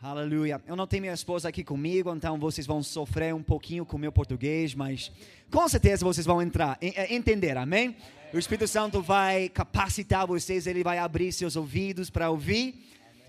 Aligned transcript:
Aleluia. 0.00 0.62
Eu 0.64 0.76
não 0.76 0.86
tenho 0.86 1.00
minha 1.00 1.12
esposa 1.12 1.48
aqui 1.48 1.64
comigo, 1.64 2.14
então 2.14 2.38
vocês 2.38 2.64
vão 2.64 2.84
sofrer 2.84 3.34
um 3.34 3.42
pouquinho 3.42 3.84
com 3.84 3.98
meu 3.98 4.12
português, 4.12 4.72
mas 4.72 5.10
com 5.50 5.68
certeza 5.68 6.04
vocês 6.04 6.24
vão 6.24 6.40
entrar, 6.40 6.78
eh, 6.80 7.12
entender, 7.12 7.56
amém? 7.56 7.96
O 8.32 8.38
Espírito 8.38 8.68
Santo 8.68 9.02
vai 9.02 9.48
capacitar 9.48 10.24
vocês, 10.24 10.68
ele 10.68 10.84
vai 10.84 10.98
abrir 10.98 11.32
seus 11.32 11.56
ouvidos 11.56 12.10
para 12.10 12.30
ouvir, 12.30 12.76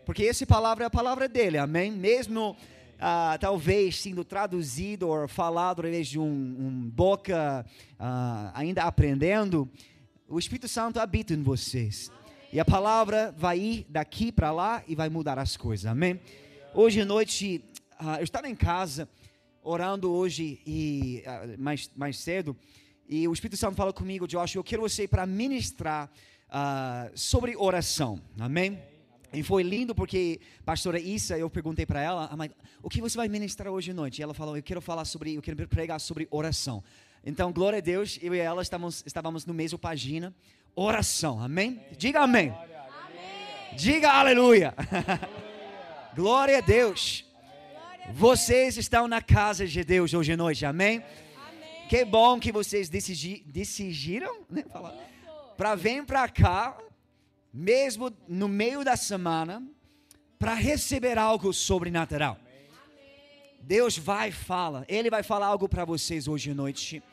porque 0.06 0.26
essa 0.26 0.46
palavra 0.46 0.84
é 0.84 0.86
a 0.86 0.92
palavra 0.92 1.28
dele, 1.28 1.58
amém? 1.58 1.92
Mesmo 1.92 2.56
ah, 3.00 3.36
talvez 3.42 4.00
sendo 4.00 4.24
traduzido 4.24 5.08
ou 5.08 5.28
falado 5.28 5.80
através 5.80 6.08
de 6.08 6.20
um, 6.20 6.24
um 6.24 6.88
boca 6.88 7.66
ah, 7.98 8.52
ainda 8.54 8.84
aprendendo, 8.84 9.68
o 10.28 10.38
Espírito 10.38 10.68
Santo 10.68 11.00
habita 11.00 11.34
em 11.34 11.42
vocês. 11.42 12.12
E 12.54 12.60
a 12.60 12.66
palavra 12.66 13.34
vai 13.36 13.58
ir 13.58 13.88
daqui 13.90 14.32
para 14.32 14.52
lá 14.52 14.84
e 14.88 14.94
vai 14.94 15.10
mudar 15.10 15.40
as 15.40 15.58
coisas, 15.58 15.88
amém? 15.88 16.20
Hoje 16.72 17.02
à 17.02 17.06
noite, 17.06 17.64
uh, 18.00 18.18
eu 18.20 18.24
estava 18.24 18.48
em 18.48 18.56
casa, 18.56 19.10
orando 19.64 20.12
hoje 20.12 20.62
e 20.68 21.24
uh, 21.26 21.60
mais, 21.60 21.90
mais 21.96 22.20
cedo, 22.20 22.56
e 23.08 23.28
o 23.28 23.34
Espírito 23.34 23.58
Santo 23.58 23.76
falou 23.76 23.92
comigo, 23.92 24.28
Josh, 24.28 24.54
eu 24.54 24.64
quero 24.64 24.84
você 24.84 25.08
para 25.08 25.26
ministrar 25.26 26.12
uh, 26.48 27.12
sobre 27.16 27.56
oração, 27.58 28.22
amém? 28.40 28.80
E 29.34 29.42
foi 29.42 29.64
lindo 29.64 29.96
porque 29.96 30.40
pastora 30.64 31.00
Issa, 31.00 31.40
eu 31.40 31.50
perguntei 31.50 31.88
para 31.88 32.02
ela, 32.02 32.30
o 32.84 32.90
que 32.90 33.02
você 33.02 33.18
vai 33.18 33.28
ministrar 33.28 33.74
hoje 33.74 33.90
à 33.90 33.94
noite? 33.96 34.20
E 34.20 34.24
ela 34.24 34.36
falou, 34.36 34.56
eu 34.56 34.62
quero 34.62 34.80
falar 34.80 35.06
sobre, 35.06 35.34
eu 35.34 35.42
quero 35.42 35.68
pregar 35.68 36.00
sobre 36.00 36.28
oração. 36.30 36.84
Então, 37.26 37.52
glória 37.52 37.80
a 37.80 37.82
Deus, 37.82 38.20
eu 38.22 38.36
e 38.36 38.38
ela 38.38 38.62
estávamos, 38.62 39.04
estávamos 39.08 39.44
no 39.44 39.56
mesmo 39.56 39.80
página, 39.80 40.34
oração, 40.76 41.42
amém? 41.42 41.82
Diga 41.98 42.22
amém. 42.22 42.50
amém. 42.52 43.76
Diga 43.76 44.12
aleluia. 44.12 44.76
Glória 46.16 46.58
a 46.58 46.62
Deus. 46.62 47.24
Vocês 48.14 48.78
estão 48.78 49.08
na 49.08 49.22
casa 49.22 49.68
de 49.68 49.84
Deus 49.84 50.14
hoje 50.14 50.34
à 50.34 50.38
noite, 50.38 50.66
amém? 50.66 51.04
Que 51.88 52.04
bom 52.04 52.40
que 52.40 52.52
vocês 52.52 52.90
decidi, 52.90 53.44
decidiram 53.46 54.42
né, 54.50 54.66
para 55.56 55.76
vir 55.76 56.04
para 56.06 56.28
cá, 56.28 56.76
mesmo 57.54 58.12
no 58.28 58.48
meio 58.48 58.84
da 58.84 58.96
semana, 58.96 59.64
para 60.40 60.56
receber 60.56 61.18
algo 61.18 61.54
sobrenatural. 61.54 62.40
Deus 63.62 63.96
vai 63.96 64.32
falar, 64.32 64.86
Ele 64.88 65.12
vai 65.12 65.22
falar 65.22 65.46
algo 65.46 65.70
para 65.70 65.86
vocês 65.86 66.28
hoje 66.28 66.52
à 66.52 66.56
noite. 66.56 67.04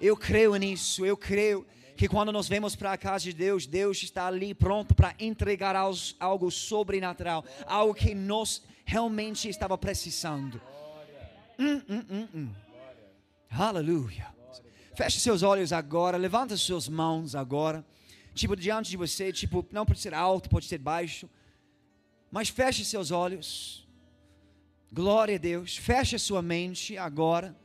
Eu 0.00 0.16
creio 0.16 0.54
nisso, 0.56 1.04
eu 1.04 1.16
creio 1.16 1.66
que 1.96 2.08
quando 2.08 2.30
nós 2.30 2.46
vemos 2.46 2.76
para 2.76 2.92
a 2.92 2.98
casa 2.98 3.24
de 3.24 3.32
Deus, 3.32 3.66
Deus 3.66 4.02
está 4.02 4.26
ali 4.26 4.54
pronto 4.54 4.94
para 4.94 5.14
entregar 5.18 5.74
algo 5.74 6.50
sobrenatural, 6.50 7.44
algo 7.66 7.94
que 7.94 8.14
nós 8.14 8.62
realmente 8.84 9.48
estava 9.48 9.78
precisando. 9.78 10.60
Hum, 11.58 11.82
hum, 11.88 12.04
hum, 12.10 12.28
hum. 12.34 12.54
Aleluia. 13.50 14.34
Feche 14.94 15.18
seus 15.20 15.42
olhos 15.42 15.72
agora, 15.72 16.18
levanta 16.18 16.56
suas 16.56 16.86
mãos 16.88 17.34
agora. 17.34 17.84
Tipo, 18.34 18.54
diante 18.54 18.90
de 18.90 18.96
você, 18.98 19.32
tipo, 19.32 19.66
não 19.72 19.86
pode 19.86 20.00
ser 20.00 20.12
alto, 20.12 20.50
pode 20.50 20.66
ser 20.66 20.78
baixo. 20.78 21.28
Mas 22.30 22.50
feche 22.50 22.84
seus 22.84 23.10
olhos. 23.10 23.88
Glória 24.92 25.36
a 25.36 25.38
Deus. 25.38 25.76
Feche 25.76 26.18
sua 26.18 26.42
mente 26.42 26.98
agora. 26.98 27.56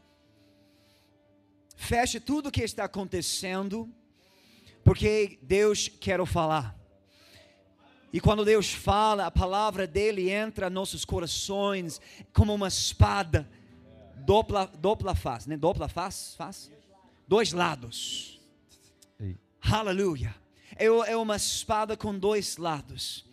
Feche 1.76 2.20
tudo 2.20 2.48
o 2.48 2.52
que 2.52 2.64
está 2.64 2.86
acontecendo 2.86 3.94
porque 4.92 5.39
Deus 5.42 5.88
quer 5.88 6.25
falar. 6.25 6.78
E 8.11 8.20
quando 8.20 8.44
Deus 8.44 8.73
fala, 8.73 9.25
a 9.25 9.31
palavra 9.31 9.88
dele 9.88 10.30
entra 10.30 10.70
nos 10.70 10.75
nossos 10.75 11.06
corações 11.06 12.02
como 12.34 12.53
uma 12.53 12.67
espada, 12.67 13.50
dupla, 14.17 14.69
dupla 14.78 15.16
face, 15.16 15.47
né? 15.47 15.56
Dupla 15.56 15.88
face, 15.88 16.36
face? 16.36 16.72
Dois 17.25 17.53
lados. 17.53 18.38
Aleluia. 19.62 20.35
É, 20.75 20.88
é 20.88 21.16
uma 21.16 21.38
espada 21.38 21.96
com 21.96 22.19
dois 22.19 22.58
lados. 22.58 23.25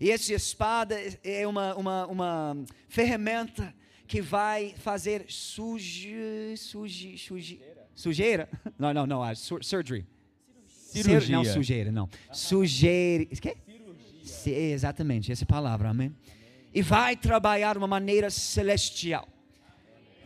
E 0.00 0.10
essa 0.10 0.34
espada 0.34 0.96
é 1.22 1.46
uma, 1.46 1.76
uma, 1.76 2.06
uma 2.08 2.56
ferramenta 2.88 3.72
que 4.08 4.20
vai 4.20 4.74
fazer 4.78 5.26
suje, 5.28 6.56
suje, 6.56 7.16
suje, 7.18 7.62
sujeira. 7.94 8.48
Não, 8.76 8.92
não, 8.92 9.06
não, 9.06 9.22
surgery 9.36 10.04
Cirurgia. 11.02 11.36
Não, 11.36 11.44
sujeira, 11.44 11.92
não. 11.92 12.08
Sujeira. 12.32 13.24
Quê? 13.26 13.56
Cirurgia. 14.22 14.72
Exatamente, 14.72 15.32
essa 15.32 15.44
é 15.44 15.46
palavra, 15.46 15.88
amém? 15.90 16.14
E 16.72 16.82
vai 16.82 17.16
trabalhar 17.16 17.72
de 17.74 17.78
uma 17.78 17.86
maneira 17.86 18.30
celestial. 18.30 19.28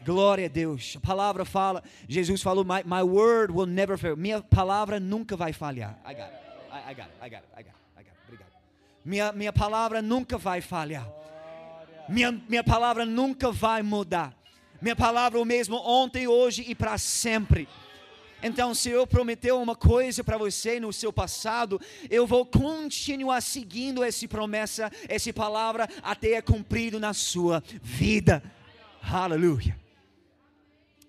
Glória 0.04 0.46
a 0.46 0.48
Deus. 0.48 0.94
A 0.96 1.00
palavra 1.00 1.44
fala, 1.44 1.82
Jesus 2.08 2.40
falou, 2.40 2.64
my, 2.64 2.82
my 2.84 3.02
word 3.02 3.52
will 3.52 3.66
never 3.66 3.98
fail. 3.98 4.16
Minha 4.16 4.40
palavra 4.40 4.98
nunca 4.98 5.36
vai 5.36 5.52
falhar. 5.52 5.98
I 6.06 6.14
got 6.14 6.22
it. 6.22 6.34
I, 6.72 6.90
I 6.90 6.94
got 6.94 7.08
it. 7.08 7.16
I 7.20 7.28
got 7.28 7.42
it. 7.42 7.48
I 7.54 7.62
got 7.62 7.74
it. 7.74 7.76
I 7.96 8.02
got 8.02 8.12
it. 8.12 8.22
Obrigado. 8.26 8.50
Minha, 9.04 9.32
minha 9.32 9.52
palavra 9.52 10.00
nunca 10.00 10.38
vai 10.38 10.60
falhar. 10.60 11.06
Minha, 12.08 12.32
minha 12.32 12.64
palavra 12.64 13.04
nunca 13.04 13.52
vai 13.52 13.82
mudar. 13.82 14.34
Minha 14.80 14.96
palavra 14.96 15.38
é 15.38 15.42
o 15.42 15.44
mesmo 15.44 15.76
ontem, 15.76 16.26
hoje 16.26 16.64
e 16.66 16.74
para 16.74 16.96
sempre. 16.96 17.68
Então, 18.42 18.72
se 18.72 18.90
eu 18.90 19.06
prometeu 19.06 19.60
uma 19.60 19.74
coisa 19.74 20.22
para 20.22 20.38
você 20.38 20.78
no 20.78 20.92
seu 20.92 21.12
passado, 21.12 21.80
eu 22.08 22.26
vou 22.26 22.46
continuar 22.46 23.40
seguindo 23.40 24.02
essa 24.02 24.28
promessa, 24.28 24.92
essa 25.08 25.32
palavra, 25.32 25.88
até 26.02 26.32
é 26.32 26.42
cumprido 26.42 27.00
na 27.00 27.12
sua 27.12 27.62
vida. 27.82 28.42
Aleluia. 29.02 29.78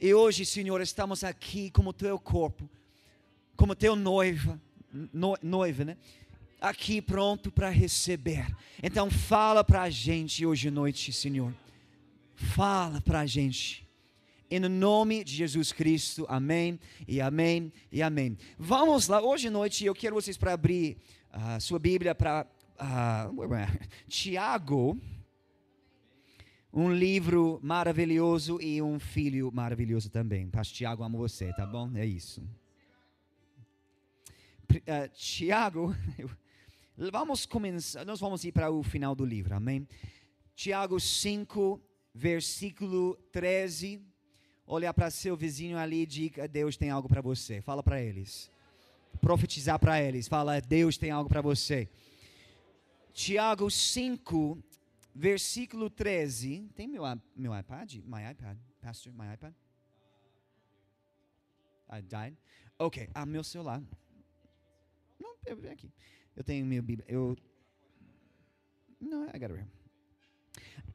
E 0.02 0.14
hoje, 0.14 0.46
Senhor, 0.46 0.82
estamos 0.82 1.24
aqui 1.24 1.70
como 1.70 1.94
teu 1.94 2.18
corpo, 2.18 2.68
como 3.56 3.76
teu 3.76 3.96
noiva, 3.96 4.60
no, 4.92 5.38
noiva, 5.44 5.86
né? 5.86 5.98
Aqui 6.60 7.02
pronto 7.02 7.52
para 7.52 7.70
receber. 7.70 8.48
Então, 8.82 9.10
fala 9.12 9.64
para 9.64 9.84
a 9.84 9.90
gente 9.90 10.46
hoje 10.46 10.70
à 10.70 10.72
noite, 10.72 11.14
Senhor. 11.14 11.54
Fala 12.36 13.02
para 13.02 13.20
a 13.20 13.26
gente 13.26 13.89
em 14.52 14.60
nome 14.60 15.24
de 15.24 15.36
Jesus 15.36 15.72
Cristo, 15.72 16.26
amém 16.28 16.80
e 17.08 17.22
amém 17.22 17.72
e 17.92 18.02
amém. 18.02 18.36
Vamos 18.58 19.08
lá, 19.08 19.22
hoje 19.22 19.48
à 19.48 19.52
noite 19.52 19.86
eu 19.86 19.94
quero 19.94 20.16
vocês 20.16 20.38
para 20.38 20.54
abrir 20.54 20.98
a 21.32 21.58
uh, 21.58 21.62
sua 21.62 21.78
Bíblia 21.78 22.16
para 22.16 22.48
uh, 22.80 23.88
Tiago, 24.08 25.00
um 26.74 26.92
livro 26.92 27.60
maravilhoso 27.62 28.60
e 28.60 28.82
um 28.82 29.00
filho 29.00 29.52
maravilhoso 29.54 30.10
também. 30.10 30.50
Pastor 30.50 30.76
Tiago, 30.76 31.04
amo 31.04 31.20
você, 31.20 31.54
tá 31.54 31.68
bom? 31.68 31.92
É 31.96 32.06
isso. 32.06 32.42
Uh, 34.72 35.10
Tiago, 35.14 35.96
vamos 36.98 37.46
começar, 37.46 38.04
nós 38.04 38.20
vamos 38.20 38.44
ir 38.44 38.52
para 38.52 38.72
o 38.72 38.82
final 38.82 39.14
do 39.14 39.26
livro, 39.26 39.54
amém? 39.54 39.88
Tiago 40.56 41.00
5, 41.00 41.80
versículo 42.16 43.16
13 43.32 44.09
olhar 44.70 44.94
para 44.94 45.10
seu 45.10 45.36
vizinho 45.36 45.78
ali 45.78 46.04
e 46.04 46.06
diga: 46.06 46.48
Deus 46.48 46.78
tem 46.78 46.90
algo 46.90 47.10
para 47.10 47.22
você. 47.22 47.62
Fala 47.62 47.84
para 47.84 48.02
eles. 48.02 48.50
Profetizar 49.20 49.80
para 49.80 50.02
eles. 50.02 50.28
Fala: 50.28 50.62
Deus 50.62 50.98
tem 50.98 51.10
algo 51.10 51.28
para 51.28 51.42
você. 51.42 51.90
Tiago 53.12 53.70
5, 53.70 54.64
versículo 55.14 55.90
13. 55.90 56.70
Tem 56.76 56.88
meu, 56.88 57.04
meu 57.36 57.58
iPad? 57.58 57.96
My 58.06 58.32
iPad? 58.32 58.58
Pastor, 58.80 59.12
my 59.12 59.34
iPad? 59.34 59.54
I 61.92 62.02
died? 62.02 62.38
Ok, 62.78 63.10
ah, 63.14 63.26
meu 63.26 63.44
celular. 63.44 63.84
Não, 65.20 65.36
vem 65.58 65.72
aqui. 65.72 65.92
Eu 66.36 66.44
tenho 66.44 66.66
meu 66.66 66.82
Bíblia. 66.82 67.06
Eu. 67.10 67.36
Não, 69.02 69.24
I 69.26 69.40
got 69.40 69.52
it 69.52 69.54
here 69.54 69.79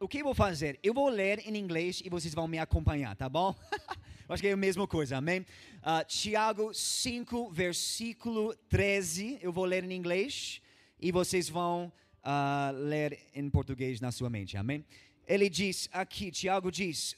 o 0.00 0.08
que 0.08 0.18
eu 0.18 0.24
vou 0.24 0.34
fazer? 0.34 0.78
Eu 0.82 0.92
vou 0.92 1.08
ler 1.08 1.40
em 1.46 1.56
inglês 1.56 2.02
e 2.04 2.08
vocês 2.08 2.34
vão 2.34 2.48
me 2.48 2.58
acompanhar, 2.58 3.14
tá 3.16 3.28
bom? 3.28 3.54
Acho 4.28 4.42
que 4.42 4.48
é 4.48 4.52
a 4.52 4.56
mesma 4.56 4.86
coisa, 4.86 5.16
amém? 5.18 5.40
Uh, 5.40 6.04
Tiago 6.06 6.72
5, 6.72 7.50
versículo 7.50 8.54
13. 8.68 9.38
Eu 9.42 9.52
vou 9.52 9.64
ler 9.64 9.84
em 9.84 9.92
inglês 9.92 10.60
e 10.98 11.12
vocês 11.12 11.48
vão 11.48 11.92
uh, 12.24 12.72
ler 12.74 13.18
em 13.34 13.48
português 13.50 14.00
na 14.00 14.10
sua 14.10 14.30
mente, 14.30 14.56
amém? 14.56 14.84
Ele 15.26 15.48
diz 15.50 15.88
aqui, 15.92 16.30
Tiago 16.30 16.70
diz: 16.70 17.16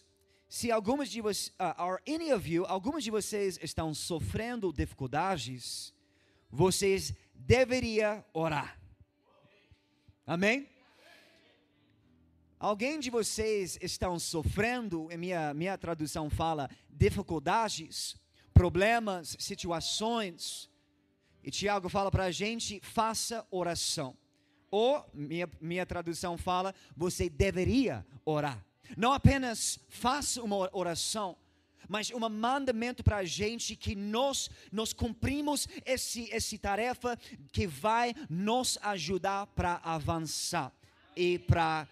se 0.48 0.70
algumas 0.70 1.10
de 1.10 1.20
vocês, 1.20 1.48
uh, 1.60 1.80
are 1.80 2.02
any 2.08 2.32
of 2.32 2.48
you, 2.50 2.64
algumas 2.66 3.02
de 3.02 3.10
vocês 3.10 3.58
estão 3.62 3.94
sofrendo 3.94 4.72
dificuldades, 4.72 5.92
vocês 6.50 7.12
deveriam 7.34 8.24
orar. 8.32 8.80
Amém? 10.26 10.68
Alguém 12.58 12.98
de 12.98 13.10
vocês 13.10 13.78
estão 13.82 14.18
sofrendo, 14.18 15.08
minha, 15.18 15.52
minha 15.52 15.76
tradução 15.76 16.30
fala, 16.30 16.70
dificuldades, 16.88 18.16
problemas, 18.54 19.36
situações. 19.38 20.70
E 21.44 21.50
Tiago 21.50 21.90
fala 21.90 22.10
para 22.10 22.24
a 22.24 22.30
gente: 22.30 22.80
faça 22.82 23.46
oração. 23.50 24.16
ou, 24.70 25.04
minha, 25.12 25.48
minha 25.60 25.84
tradução 25.84 26.38
fala, 26.38 26.74
você 26.96 27.28
deveria 27.28 28.06
orar. 28.24 28.64
Não 28.96 29.12
apenas 29.12 29.78
faça 29.88 30.42
uma 30.42 30.70
oração, 30.72 31.36
mas 31.88 32.10
um 32.10 32.18
mandamento 32.28 33.04
para 33.04 33.18
a 33.18 33.24
gente 33.24 33.76
que 33.76 33.94
nós, 33.94 34.48
nós 34.72 34.92
cumprimos 34.92 35.68
esse, 35.84 36.32
essa 36.32 36.58
tarefa 36.58 37.18
que 37.52 37.66
vai 37.66 38.14
nos 38.30 38.78
ajudar 38.82 39.46
para 39.48 39.76
avançar 39.84 40.72
e 41.14 41.38
para 41.38 41.88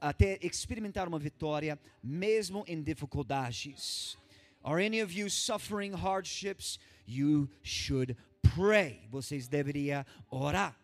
até 0.00 0.38
experimentar 0.42 1.08
uma 1.08 1.18
vitória, 1.18 1.78
mesmo 2.02 2.64
em 2.66 2.82
dificuldades. 2.82 4.16
Are 4.62 4.84
any 4.84 5.00
of 5.02 5.12
you 5.12 5.30
suffering 5.30 5.92
hardships? 5.92 6.78
You 7.06 7.48
should 7.62 8.16
pray. 8.42 9.06
Vocês 9.10 9.48
deveriam 9.48 10.04
orar. 10.30 10.76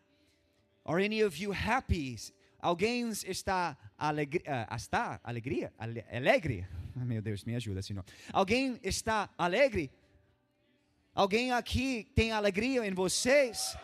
Are 0.84 1.04
any 1.04 1.22
of 1.22 1.40
you 1.40 1.52
happy? 1.52 2.16
Alguém 2.60 3.10
está, 3.10 3.76
alegre, 3.98 4.42
uh, 4.46 4.74
está 4.74 5.20
alegria? 5.22 5.72
Ale, 5.78 6.04
alegre? 6.10 6.66
Meu 6.96 7.20
Deus, 7.20 7.44
me 7.44 7.54
ajuda, 7.54 7.82
Senhor. 7.82 8.04
Alguém 8.32 8.80
está 8.82 9.28
alegre? 9.36 9.90
Alguém 11.14 11.52
aqui 11.52 12.10
tem 12.14 12.32
alegria 12.32 12.86
em 12.86 12.94
vocês? 12.94 13.76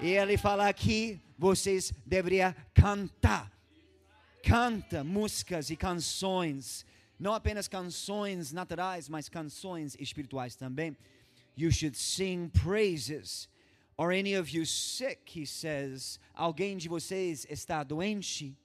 E 0.00 0.10
ele 0.10 0.38
fala 0.38 0.68
aqui, 0.68 1.20
vocês 1.36 1.92
deveriam 2.06 2.54
cantar. 2.72 3.52
Canta 4.42 5.02
músicas 5.02 5.70
e 5.70 5.76
canções, 5.76 6.86
não 7.18 7.34
apenas 7.34 7.68
canções 7.68 8.52
naturais, 8.52 9.08
mas 9.08 9.28
canções 9.28 9.96
espirituais 9.98 10.54
também. 10.54 10.96
You 11.56 11.72
should 11.72 11.96
sing 11.96 12.48
praises. 12.50 13.48
Are 13.98 14.16
any 14.16 14.36
of 14.36 14.48
you 14.56 14.64
sick? 14.64 15.18
He 15.26 15.44
says. 15.44 16.20
Alguém 16.32 16.76
de 16.76 16.88
vocês 16.88 17.44
está 17.50 17.82
doente? 17.82 18.56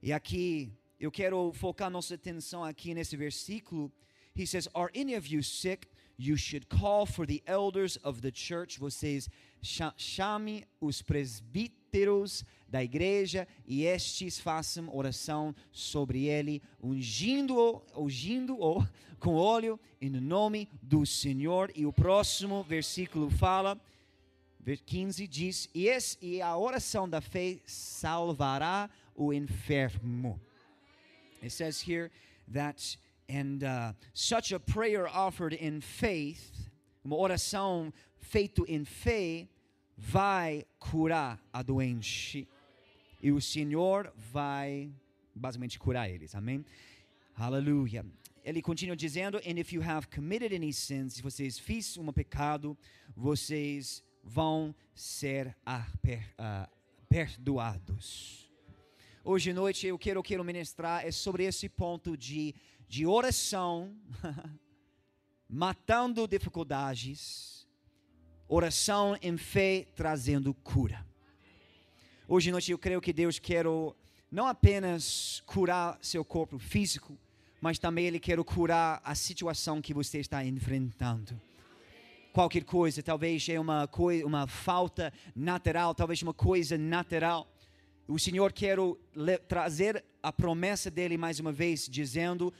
E 0.00 0.12
aqui 0.12 0.72
eu 1.00 1.10
quero 1.10 1.52
focar 1.52 1.90
nossa 1.90 2.14
atenção 2.14 2.64
aqui 2.64 2.94
nesse 2.94 3.16
versículo. 3.16 3.90
He 4.36 4.46
says, 4.46 4.68
Are 4.74 4.90
any 4.94 5.16
of 5.16 5.28
you 5.28 5.42
sick? 5.42 5.88
You 6.16 6.36
should 6.36 6.66
call 6.66 7.04
for 7.04 7.26
the 7.26 7.42
elders 7.46 7.98
of 8.04 8.20
the 8.20 8.30
church. 8.32 8.78
Vocês 8.78 9.28
chame 9.96 10.64
os 10.80 11.02
presbíteros 11.02 11.79
da 12.68 12.82
igreja 12.82 13.46
e 13.66 13.84
estes 13.84 14.38
façam 14.38 14.88
oração 14.94 15.54
sobre 15.72 16.26
ele, 16.26 16.62
ungindo-o 16.82 17.82
ungindo 17.96 18.56
-o 18.56 18.86
com 19.18 19.34
óleo 19.34 19.78
em 20.00 20.08
nome 20.08 20.68
do 20.80 21.04
Senhor. 21.04 21.70
E 21.74 21.84
o 21.84 21.92
próximo 21.92 22.62
versículo 22.62 23.30
fala, 23.30 23.78
15 24.86 25.26
diz: 25.26 25.68
e, 25.74 25.88
esse, 25.88 26.16
e 26.22 26.40
a 26.40 26.56
oração 26.56 27.08
da 27.08 27.20
fé 27.20 27.58
salvará 27.66 28.88
o 29.14 29.32
enfermo. 29.32 30.40
It 31.42 31.50
says 31.50 31.80
here 31.80 32.10
that, 32.52 32.98
and 33.28 33.62
uh, 33.64 33.94
such 34.12 34.52
a 34.52 34.60
prayer 34.60 35.06
offered 35.06 35.54
in 35.54 35.80
faith, 35.80 36.70
uma 37.04 37.16
oração 37.16 37.92
feito 38.18 38.64
em 38.68 38.84
fé, 38.84 39.48
vai 40.00 40.64
curar 40.78 41.38
a 41.52 41.62
doente. 41.62 42.48
E 43.22 43.30
o 43.30 43.40
Senhor 43.40 44.12
vai 44.16 44.90
basicamente 45.34 45.78
curar 45.78 46.08
eles. 46.08 46.34
Amém? 46.34 46.64
Aleluia. 47.36 48.04
Ele 48.42 48.62
continua 48.62 48.96
dizendo: 48.96 49.36
And 49.38 49.58
if 49.58 49.72
you 49.72 49.82
have 49.82 50.08
committed 50.08 50.54
any 50.54 50.72
sins, 50.72 51.14
se 51.14 51.22
vocês 51.22 51.58
fizeram 51.58 52.08
um 52.08 52.12
pecado, 52.12 52.76
vocês 53.14 54.02
vão 54.24 54.74
ser 54.94 55.54
uh, 55.66 56.68
perdoados. 57.08 58.50
Hoje 59.22 59.50
à 59.50 59.54
noite 59.54 59.86
eu 59.86 59.98
quero, 59.98 60.22
quero 60.22 60.42
ministrar 60.42 61.06
é 61.06 61.12
sobre 61.12 61.44
esse 61.44 61.68
ponto 61.68 62.16
de, 62.16 62.54
de 62.88 63.06
oração, 63.06 63.94
matando 65.46 66.26
dificuldades, 66.26 67.59
oração 68.50 69.16
em 69.22 69.36
fé 69.36 69.86
trazendo 69.94 70.52
cura. 70.52 71.06
Hoje 72.26 72.50
à 72.50 72.52
noite 72.52 72.70
eu 72.70 72.78
creio 72.78 73.00
que 73.00 73.12
Deus 73.12 73.38
quer 73.38 73.64
não 74.30 74.46
apenas 74.46 75.42
curar 75.46 75.98
seu 76.02 76.24
corpo 76.24 76.58
físico, 76.58 77.16
mas 77.60 77.78
também 77.78 78.06
Ele 78.06 78.20
quer 78.20 78.42
curar 78.44 79.00
a 79.04 79.14
situação 79.14 79.80
que 79.80 79.94
você 79.94 80.18
está 80.18 80.44
enfrentando 80.44 81.40
qualquer 82.32 82.62
coisa, 82.62 83.02
talvez 83.02 83.48
é 83.48 83.58
uma, 83.58 83.88
coisa, 83.88 84.24
uma 84.24 84.46
falta 84.46 85.12
natural, 85.34 85.92
talvez 85.92 86.22
uma 86.22 86.32
coisa 86.32 86.78
natural 86.78 87.50
o 88.10 88.18
Senhor 88.18 88.52
quer 88.52 88.76
trazer 89.46 90.04
a 90.20 90.32
promessa 90.32 90.90
dele 90.90 91.16
mais 91.16 91.38
uma 91.38 91.52
vez, 91.52 91.88
dizendo: 91.88 92.52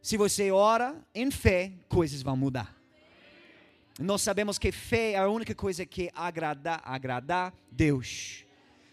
se 0.00 0.16
você 0.16 0.50
ora 0.50 0.96
em 1.14 1.30
fé, 1.30 1.72
coisas 1.88 2.22
vão 2.22 2.36
mudar. 2.36 2.77
Nós 3.98 4.22
sabemos 4.22 4.58
que 4.58 4.70
fé 4.70 5.12
é 5.12 5.18
a 5.18 5.28
única 5.28 5.54
coisa 5.54 5.84
que 5.84 6.08
agrada, 6.14 6.80
agradar 6.84 7.52
Deus. 7.70 8.44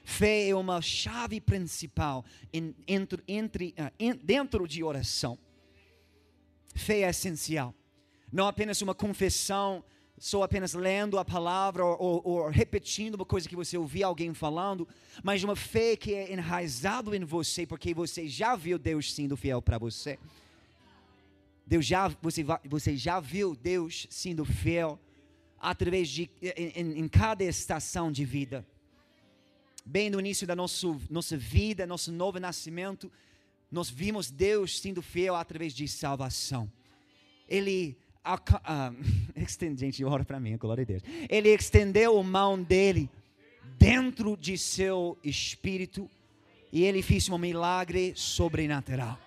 Fé 0.03 0.49
é 0.49 0.55
uma 0.55 0.81
chave 0.81 1.39
principal 1.39 2.25
em, 2.51 2.75
entre, 2.87 3.23
entre, 3.27 3.75
uh, 3.77 4.15
dentro 4.23 4.67
de 4.67 4.83
oração. 4.83 5.37
Fé 6.73 7.01
é 7.01 7.09
essencial. 7.09 7.73
Não 8.31 8.47
apenas 8.47 8.81
uma 8.81 8.95
confissão 8.95 9.83
sou 10.17 10.43
apenas 10.43 10.73
lendo 10.73 11.19
a 11.19 11.25
palavra 11.25 11.83
ou, 11.83 11.97
ou, 11.99 12.21
ou, 12.23 12.49
repetindo 12.49 13.15
uma 13.15 13.25
coisa 13.25 13.49
que 13.49 13.55
você 13.55 13.77
ouviu 13.77 14.07
alguém 14.07 14.33
falando, 14.33 14.87
mas 15.21 15.43
uma 15.43 15.55
fé 15.55 15.95
que 15.95 16.13
é 16.13 16.31
enraizado 16.31 17.13
em 17.13 17.23
você, 17.23 17.65
porque 17.65 17.93
você 17.93 18.27
já 18.27 18.55
viu 18.55 18.77
Deus 18.77 19.13
sendo 19.13 19.35
fiel 19.35 19.61
para 19.61 19.77
você. 19.77 20.17
Deus 21.65 21.85
já, 21.85 22.07
você, 22.21 22.43
você 22.65 22.95
já 22.95 23.19
viu 23.19 23.55
Deus 23.55 24.07
sendo 24.09 24.45
fiel 24.45 24.99
através 25.59 26.09
de 26.09 26.29
em, 26.41 26.99
em 26.99 27.07
cada 27.07 27.43
estação 27.43 28.11
de 28.11 28.23
vida. 28.23 28.65
Bem 29.83 30.09
no 30.09 30.19
início 30.19 30.45
da 30.45 30.55
nosso, 30.55 30.99
nossa 31.09 31.37
vida, 31.37 31.85
nosso 31.85 32.11
novo 32.11 32.39
nascimento, 32.39 33.11
nós 33.71 33.89
vimos 33.89 34.29
Deus 34.29 34.79
sendo 34.79 35.01
fiel 35.01 35.35
através 35.35 35.73
de 35.73 35.87
salvação. 35.87 36.71
Ele 37.47 37.97
a, 38.23 38.91
gente, 39.77 40.03
ora 40.03 40.25
para 40.25 40.39
mim, 40.39 40.57
glória 40.57 40.81
a 40.83 40.85
Deus. 40.85 41.03
Ele 41.29 41.49
estendeu 41.49 42.19
a 42.19 42.23
mão 42.23 42.61
dele 42.61 43.09
dentro 43.77 44.35
de 44.35 44.57
seu 44.57 45.17
espírito 45.23 46.09
e 46.71 46.83
ele 46.83 47.01
fez 47.01 47.29
um 47.29 47.37
milagre 47.37 48.13
sobrenatural. 48.15 49.24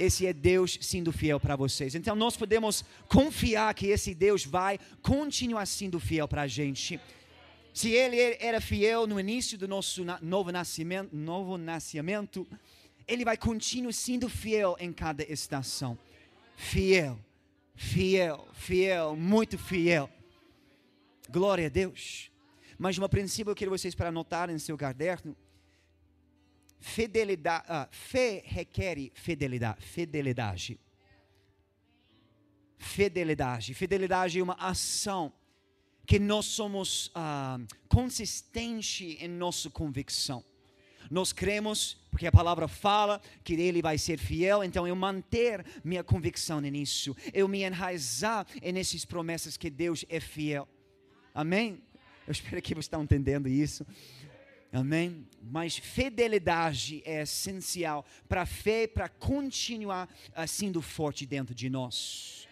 Esse 0.00 0.26
é 0.26 0.32
Deus 0.32 0.78
sendo 0.80 1.12
fiel 1.12 1.38
para 1.38 1.54
vocês. 1.54 1.94
Então 1.94 2.16
nós 2.16 2.36
podemos 2.36 2.84
confiar 3.06 3.72
que 3.74 3.86
esse 3.88 4.14
Deus 4.14 4.44
vai 4.44 4.78
continuar 5.02 5.66
sendo 5.66 6.00
fiel 6.00 6.26
para 6.26 6.42
a 6.42 6.46
gente. 6.46 6.98
Se 7.74 7.90
ele 7.90 8.16
era 8.40 8.60
fiel 8.60 9.06
no 9.06 9.20
início 9.20 9.58
do 9.58 9.68
nosso 9.68 10.04
novo 10.22 10.50
nascimento, 10.50 11.14
novo 11.14 11.58
nascimento, 11.58 12.46
ele 13.06 13.24
vai 13.24 13.36
continuar 13.36 13.92
sendo 13.92 14.28
fiel 14.28 14.74
em 14.80 14.92
cada 14.92 15.22
estação. 15.30 15.98
Fiel 16.56 17.18
fiel, 17.80 18.46
fiel, 18.52 19.16
muito 19.16 19.56
fiel. 19.56 20.10
Glória 21.30 21.66
a 21.66 21.70
Deus. 21.70 22.30
Mas 22.78 22.98
um 22.98 23.08
princípio 23.08 23.50
eu 23.50 23.54
quero 23.54 23.70
vocês 23.70 23.94
para 23.94 24.10
anotar 24.10 24.50
em 24.50 24.58
seu 24.58 24.76
caderno. 24.76 25.34
Fidelidade, 26.80 27.66
uh, 27.66 27.86
fé 27.90 28.42
requer 28.44 29.10
fidelidade, 29.14 29.82
fidelidade. 29.82 30.80
Fidelidade. 32.78 33.74
Fidelidade 33.74 34.38
é 34.38 34.42
uma 34.42 34.54
ação 34.54 35.32
que 36.06 36.18
nós 36.18 36.46
somos 36.46 37.12
consistentes 37.86 39.16
em 39.20 39.28
nossa 39.28 39.70
convicção. 39.70 40.44
Nós 41.08 41.32
cremos, 41.32 41.98
porque 42.10 42.26
a 42.26 42.32
palavra 42.32 42.66
fala 42.66 43.20
que 43.44 43.52
Ele 43.52 43.80
vai 43.80 43.96
ser 43.98 44.18
fiel, 44.18 44.64
então 44.64 44.88
eu 44.88 44.96
manter 44.96 45.64
minha 45.84 46.02
convicção 46.02 46.60
nisso, 46.60 47.16
eu 47.32 47.46
me 47.46 47.62
enraizar 47.62 48.46
nessas 48.72 49.04
promessas 49.04 49.56
que 49.56 49.70
Deus 49.70 50.04
é 50.08 50.18
fiel. 50.18 50.68
Amém? 51.34 51.80
Eu 52.26 52.32
espero 52.32 52.60
que 52.62 52.74
vocês 52.74 52.86
estão 52.86 53.02
entendendo 53.02 53.48
isso. 53.48 53.86
Amém? 54.72 55.26
Mas 55.42 55.76
fidelidade 55.76 57.02
é 57.04 57.22
essencial 57.22 58.06
para 58.28 58.42
a 58.42 58.46
fé, 58.46 58.86
para 58.86 59.08
continuar 59.08 60.08
uh, 60.28 60.46
sendo 60.46 60.80
forte 60.80 61.26
dentro 61.26 61.54
de 61.54 61.68
nós. 61.68 62.48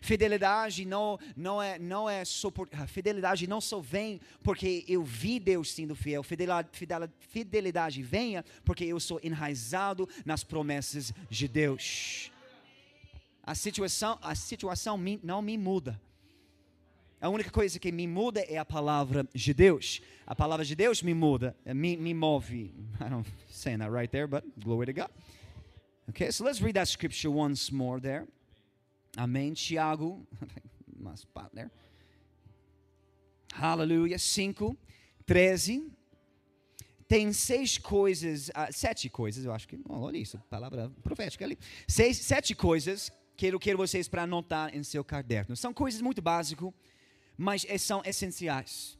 Fidelidade 0.00 0.84
não, 0.84 1.18
não 1.36 1.62
é, 1.62 1.78
não 1.78 2.08
é 2.08 2.24
só 2.24 2.50
por, 2.50 2.68
fidelidade 2.88 3.46
não 3.46 3.60
só 3.60 3.78
vem 3.80 4.20
porque 4.42 4.84
eu 4.88 5.04
vi 5.04 5.38
Deus 5.38 5.70
sendo 5.72 5.94
fiel. 5.94 6.22
Fidelidade, 6.22 6.68
fidelidade 7.20 8.02
venha 8.02 8.44
porque 8.64 8.84
eu 8.84 8.98
sou 8.98 9.20
enraizado 9.22 10.08
nas 10.24 10.42
promessas 10.42 11.12
de 11.28 11.46
Deus. 11.46 12.32
A 13.42 13.54
situação, 13.54 14.18
a 14.22 14.34
situação 14.34 14.98
não 15.22 15.42
me 15.42 15.58
muda. 15.58 16.00
A 17.20 17.28
única 17.28 17.50
coisa 17.50 17.78
que 17.78 17.92
me 17.92 18.06
muda 18.06 18.40
é 18.40 18.56
a 18.56 18.64
palavra 18.64 19.28
de 19.34 19.52
Deus. 19.52 20.00
A 20.26 20.34
palavra 20.34 20.64
de 20.64 20.74
Deus 20.74 21.02
me 21.02 21.12
muda, 21.12 21.54
me, 21.66 21.96
me 21.96 22.14
move. 22.14 22.72
I 22.98 23.08
don't 23.10 23.28
say 23.48 23.76
that 23.76 23.90
right 23.90 24.10
there, 24.10 24.26
but 24.26 24.42
glory 24.58 24.86
to 24.86 24.92
God. 24.92 25.10
Okay, 26.08 26.30
so 26.30 26.44
let's 26.44 26.62
read 26.62 26.74
that 26.74 26.88
scripture 26.88 27.30
once 27.30 27.70
more 27.70 28.00
there. 28.00 28.26
Amém. 29.16 29.52
Tiago, 29.52 30.26
spot 31.14 31.50
there. 31.54 31.70
Aleluia. 33.60 34.18
5, 34.18 34.76
13. 35.26 35.92
Tem 37.06 37.32
seis 37.32 37.76
coisas, 37.76 38.50
uh, 38.50 38.72
sete 38.72 39.10
coisas, 39.10 39.44
eu 39.44 39.52
acho 39.52 39.66
que, 39.66 39.76
oh, 39.88 40.02
olha 40.02 40.16
isso, 40.16 40.38
palavra 40.48 40.88
profética 41.02 41.44
ali. 41.44 41.58
Seis, 41.88 42.18
sete 42.18 42.54
coisas 42.54 43.10
que 43.36 43.46
eu 43.46 43.58
quero 43.58 43.76
vocês 43.76 44.06
para 44.06 44.22
anotar 44.22 44.72
em 44.76 44.84
seu 44.84 45.02
caderno. 45.02 45.56
São 45.56 45.74
coisas 45.74 46.00
muito 46.00 46.22
básicas, 46.22 46.72
mas 47.40 47.66
são 47.78 48.02
essenciais. 48.04 48.98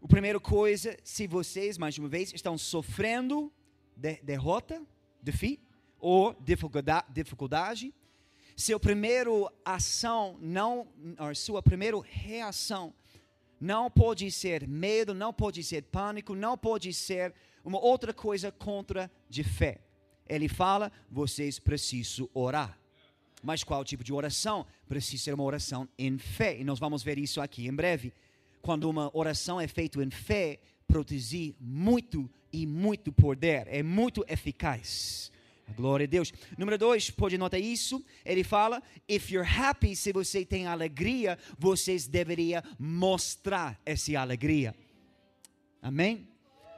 O 0.00 0.08
primeiro 0.08 0.40
coisa, 0.40 0.96
se 1.04 1.28
vocês, 1.28 1.78
mais 1.78 1.96
uma 1.96 2.08
vez, 2.08 2.32
estão 2.34 2.58
sofrendo 2.58 3.52
de, 3.94 4.16
derrota, 4.24 4.84
defeat, 5.22 5.62
ou 5.96 6.34
dificuldade, 6.40 7.94
seu 8.56 8.80
primeiro 8.80 9.48
ação 9.64 10.36
não, 10.40 10.88
sua 11.36 11.62
primeira 11.62 11.96
reação 12.00 12.92
não 13.60 13.88
pode 13.88 14.28
ser 14.32 14.66
medo, 14.66 15.14
não 15.14 15.32
pode 15.32 15.62
ser 15.62 15.84
pânico, 15.84 16.34
não 16.34 16.58
pode 16.58 16.92
ser 16.92 17.32
uma 17.64 17.78
outra 17.78 18.12
coisa 18.12 18.50
contra 18.50 19.08
de 19.28 19.44
fé. 19.44 19.80
Ele 20.28 20.48
fala, 20.48 20.90
vocês 21.08 21.60
precisam 21.60 22.28
orar. 22.34 22.79
Mas 23.42 23.64
qual 23.64 23.84
tipo 23.84 24.04
de 24.04 24.12
oração? 24.12 24.66
Precisa 24.88 25.24
ser 25.24 25.34
uma 25.34 25.44
oração 25.44 25.88
em 25.98 26.18
fé. 26.18 26.58
E 26.58 26.64
nós 26.64 26.78
vamos 26.78 27.02
ver 27.02 27.18
isso 27.18 27.40
aqui 27.40 27.66
em 27.66 27.74
breve. 27.74 28.12
Quando 28.60 28.88
uma 28.88 29.10
oração 29.14 29.60
é 29.60 29.66
feita 29.66 30.02
em 30.02 30.10
fé, 30.10 30.60
produzir 30.86 31.54
muito 31.58 32.30
e 32.52 32.66
muito 32.66 33.12
poder, 33.12 33.66
é 33.68 33.82
muito 33.82 34.24
eficaz. 34.28 35.30
Glória 35.76 36.04
a 36.04 36.08
Deus. 36.08 36.32
Número 36.58 36.76
dois, 36.76 37.10
pode 37.10 37.38
notar 37.38 37.60
isso? 37.60 38.04
Ele 38.24 38.42
fala: 38.42 38.82
if 39.08 39.30
you're 39.30 39.48
happy, 39.48 39.94
se 39.94 40.12
você 40.12 40.44
tem 40.44 40.66
alegria, 40.66 41.38
vocês 41.58 42.06
deveriam 42.06 42.62
mostrar 42.78 43.80
essa 43.86 44.18
alegria. 44.18 44.74
Amém? 45.80 46.28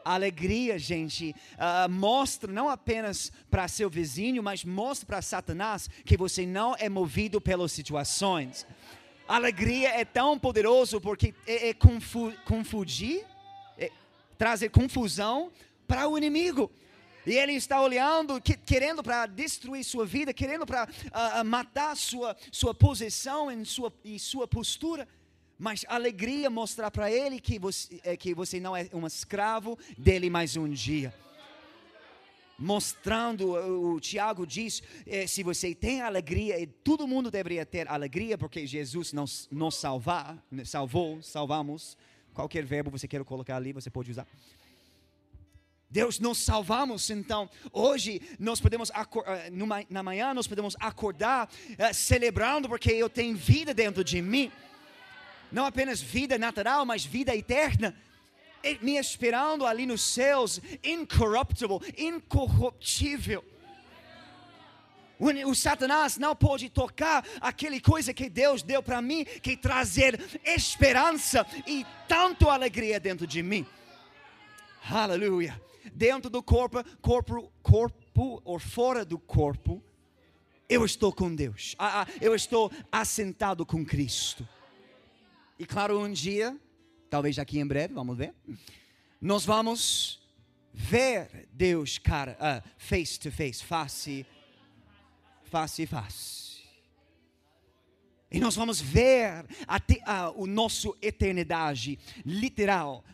Alegria, 0.04 0.78
gente, 0.78 1.34
uh, 1.54 1.90
mostra 1.90 2.52
não 2.52 2.68
apenas 2.68 3.32
para 3.50 3.68
seu 3.68 3.88
vizinho, 3.88 4.42
mas 4.42 4.64
mostra 4.64 5.06
para 5.06 5.22
Satanás 5.22 5.88
que 6.04 6.16
você 6.16 6.46
não 6.46 6.74
é 6.78 6.88
movido 6.88 7.40
pelas 7.40 7.72
situações. 7.72 8.66
Alegria 9.26 9.88
é 9.90 10.04
tão 10.04 10.38
poderoso 10.38 11.00
porque 11.00 11.34
é, 11.46 11.68
é 11.68 11.74
confu 11.74 12.32
confundir, 12.44 13.24
é 13.78 13.90
trazer 14.36 14.68
confusão 14.70 15.50
para 15.86 16.08
o 16.08 16.18
inimigo. 16.18 16.70
E 17.24 17.34
ele 17.34 17.52
está 17.52 17.80
olhando, 17.80 18.40
que, 18.40 18.56
querendo 18.56 19.02
para 19.02 19.26
destruir 19.26 19.84
sua 19.84 20.04
vida, 20.04 20.34
querendo 20.34 20.66
para 20.66 20.84
uh, 20.84 21.40
uh, 21.40 21.44
matar 21.44 21.96
sua, 21.96 22.36
sua 22.50 22.74
posição 22.74 23.50
em 23.50 23.64
sua, 23.64 23.92
e 24.04 24.18
sua 24.18 24.48
postura. 24.48 25.06
Mas 25.58 25.84
alegria 25.88 26.50
mostrar 26.50 26.90
para 26.90 27.10
ele 27.10 27.40
que 27.40 27.58
você, 27.58 28.00
é, 28.02 28.16
que 28.16 28.34
você 28.34 28.58
não 28.58 28.76
é 28.76 28.88
um 28.92 29.06
escravo 29.06 29.78
dele 29.96 30.28
mais 30.28 30.56
um 30.56 30.68
dia. 30.68 31.14
Mostrando, 32.58 33.52
o 33.54 33.98
Tiago 33.98 34.46
diz: 34.46 34.82
eh, 35.06 35.26
se 35.26 35.42
você 35.42 35.74
tem 35.74 36.00
alegria, 36.00 36.64
todo 36.84 37.08
mundo 37.08 37.30
deveria 37.30 37.66
ter 37.66 37.88
alegria, 37.88 38.38
porque 38.38 38.66
Jesus 38.66 39.12
nos, 39.12 39.48
nos 39.50 39.74
salvar, 39.74 40.40
salvou, 40.64 41.20
salvamos. 41.22 41.96
Qualquer 42.32 42.64
verbo 42.64 42.90
você 42.90 43.08
queira 43.08 43.24
colocar 43.24 43.56
ali, 43.56 43.72
você 43.72 43.90
pode 43.90 44.10
usar. 44.10 44.26
Deus 45.92 46.18
nos 46.18 46.38
salvamos, 46.38 47.10
então 47.10 47.50
hoje 47.70 48.22
nós 48.38 48.58
podemos 48.58 48.90
eh, 48.90 49.50
na 49.90 50.02
manhã 50.02 50.32
nós 50.32 50.46
podemos 50.46 50.74
acordar 50.80 51.50
uh, 51.72 51.92
celebrando 51.92 52.66
porque 52.66 52.90
eu 52.90 53.10
tenho 53.10 53.36
vida 53.36 53.74
dentro 53.74 54.02
de 54.02 54.22
mim, 54.22 54.50
não 55.52 55.66
apenas 55.66 56.00
vida 56.00 56.38
natural, 56.38 56.84
mas 56.84 57.04
vida 57.04 57.34
eterna, 57.34 57.94
me 58.80 58.96
esperando 58.96 59.66
ali 59.66 59.86
nos 59.86 60.02
céus, 60.02 60.60
incorruptible, 60.82 61.78
incorruptível. 61.96 63.44
O 65.46 65.54
Satanás 65.54 66.16
não 66.18 66.34
pode 66.34 66.68
tocar 66.68 67.24
aquele 67.40 67.80
coisa 67.80 68.12
que 68.12 68.28
Deus 68.28 68.62
deu 68.62 68.82
para 68.82 69.00
mim, 69.00 69.24
que 69.24 69.56
trazer 69.56 70.18
esperança 70.44 71.46
e 71.66 71.86
tanto 72.08 72.48
alegria 72.48 72.98
dentro 72.98 73.26
de 73.26 73.42
mim. 73.42 73.64
Aleluia 74.90 75.60
dentro 75.94 76.30
do 76.30 76.42
corpo, 76.42 76.84
corpo, 77.00 77.52
corpo 77.62 78.42
ou 78.44 78.58
fora 78.58 79.04
do 79.04 79.18
corpo, 79.18 79.82
eu 80.68 80.84
estou 80.84 81.12
com 81.12 81.34
Deus. 81.34 81.74
Ah, 81.78 82.02
ah, 82.02 82.06
eu 82.20 82.34
estou 82.34 82.70
assentado 82.90 83.66
com 83.66 83.84
Cristo. 83.84 84.46
E 85.58 85.66
claro, 85.66 85.98
um 85.98 86.12
dia, 86.12 86.58
talvez 87.10 87.38
aqui 87.38 87.58
em 87.58 87.66
breve, 87.66 87.94
vamos 87.94 88.16
ver, 88.16 88.34
nós 89.20 89.44
vamos 89.44 90.20
ver 90.72 91.48
Deus 91.52 91.98
cara, 91.98 92.36
uh, 92.40 92.68
face 92.78 93.20
to 93.20 93.30
face, 93.30 93.62
face, 93.62 94.26
face 95.44 95.86
face. 95.86 96.62
E 98.30 98.40
nós 98.40 98.56
vamos 98.56 98.80
ver 98.80 99.44
até 99.66 100.00
a, 100.06 100.30
o 100.30 100.46
nosso 100.46 100.96
eternidade 101.02 101.98
literal 102.24 103.04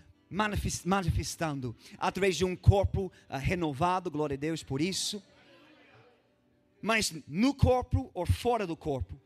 manifestando 0.84 1.74
através 1.98 2.36
de 2.36 2.44
um 2.44 2.54
corpo 2.54 3.10
uh, 3.28 3.36
renovado, 3.36 4.10
glória 4.10 4.34
a 4.34 4.38
Deus 4.38 4.62
por 4.62 4.80
isso. 4.80 5.22
Mas 6.80 7.12
no 7.26 7.52
corpo 7.52 8.10
ou 8.14 8.24
fora 8.24 8.64
do 8.64 8.76
corpo, 8.76 9.20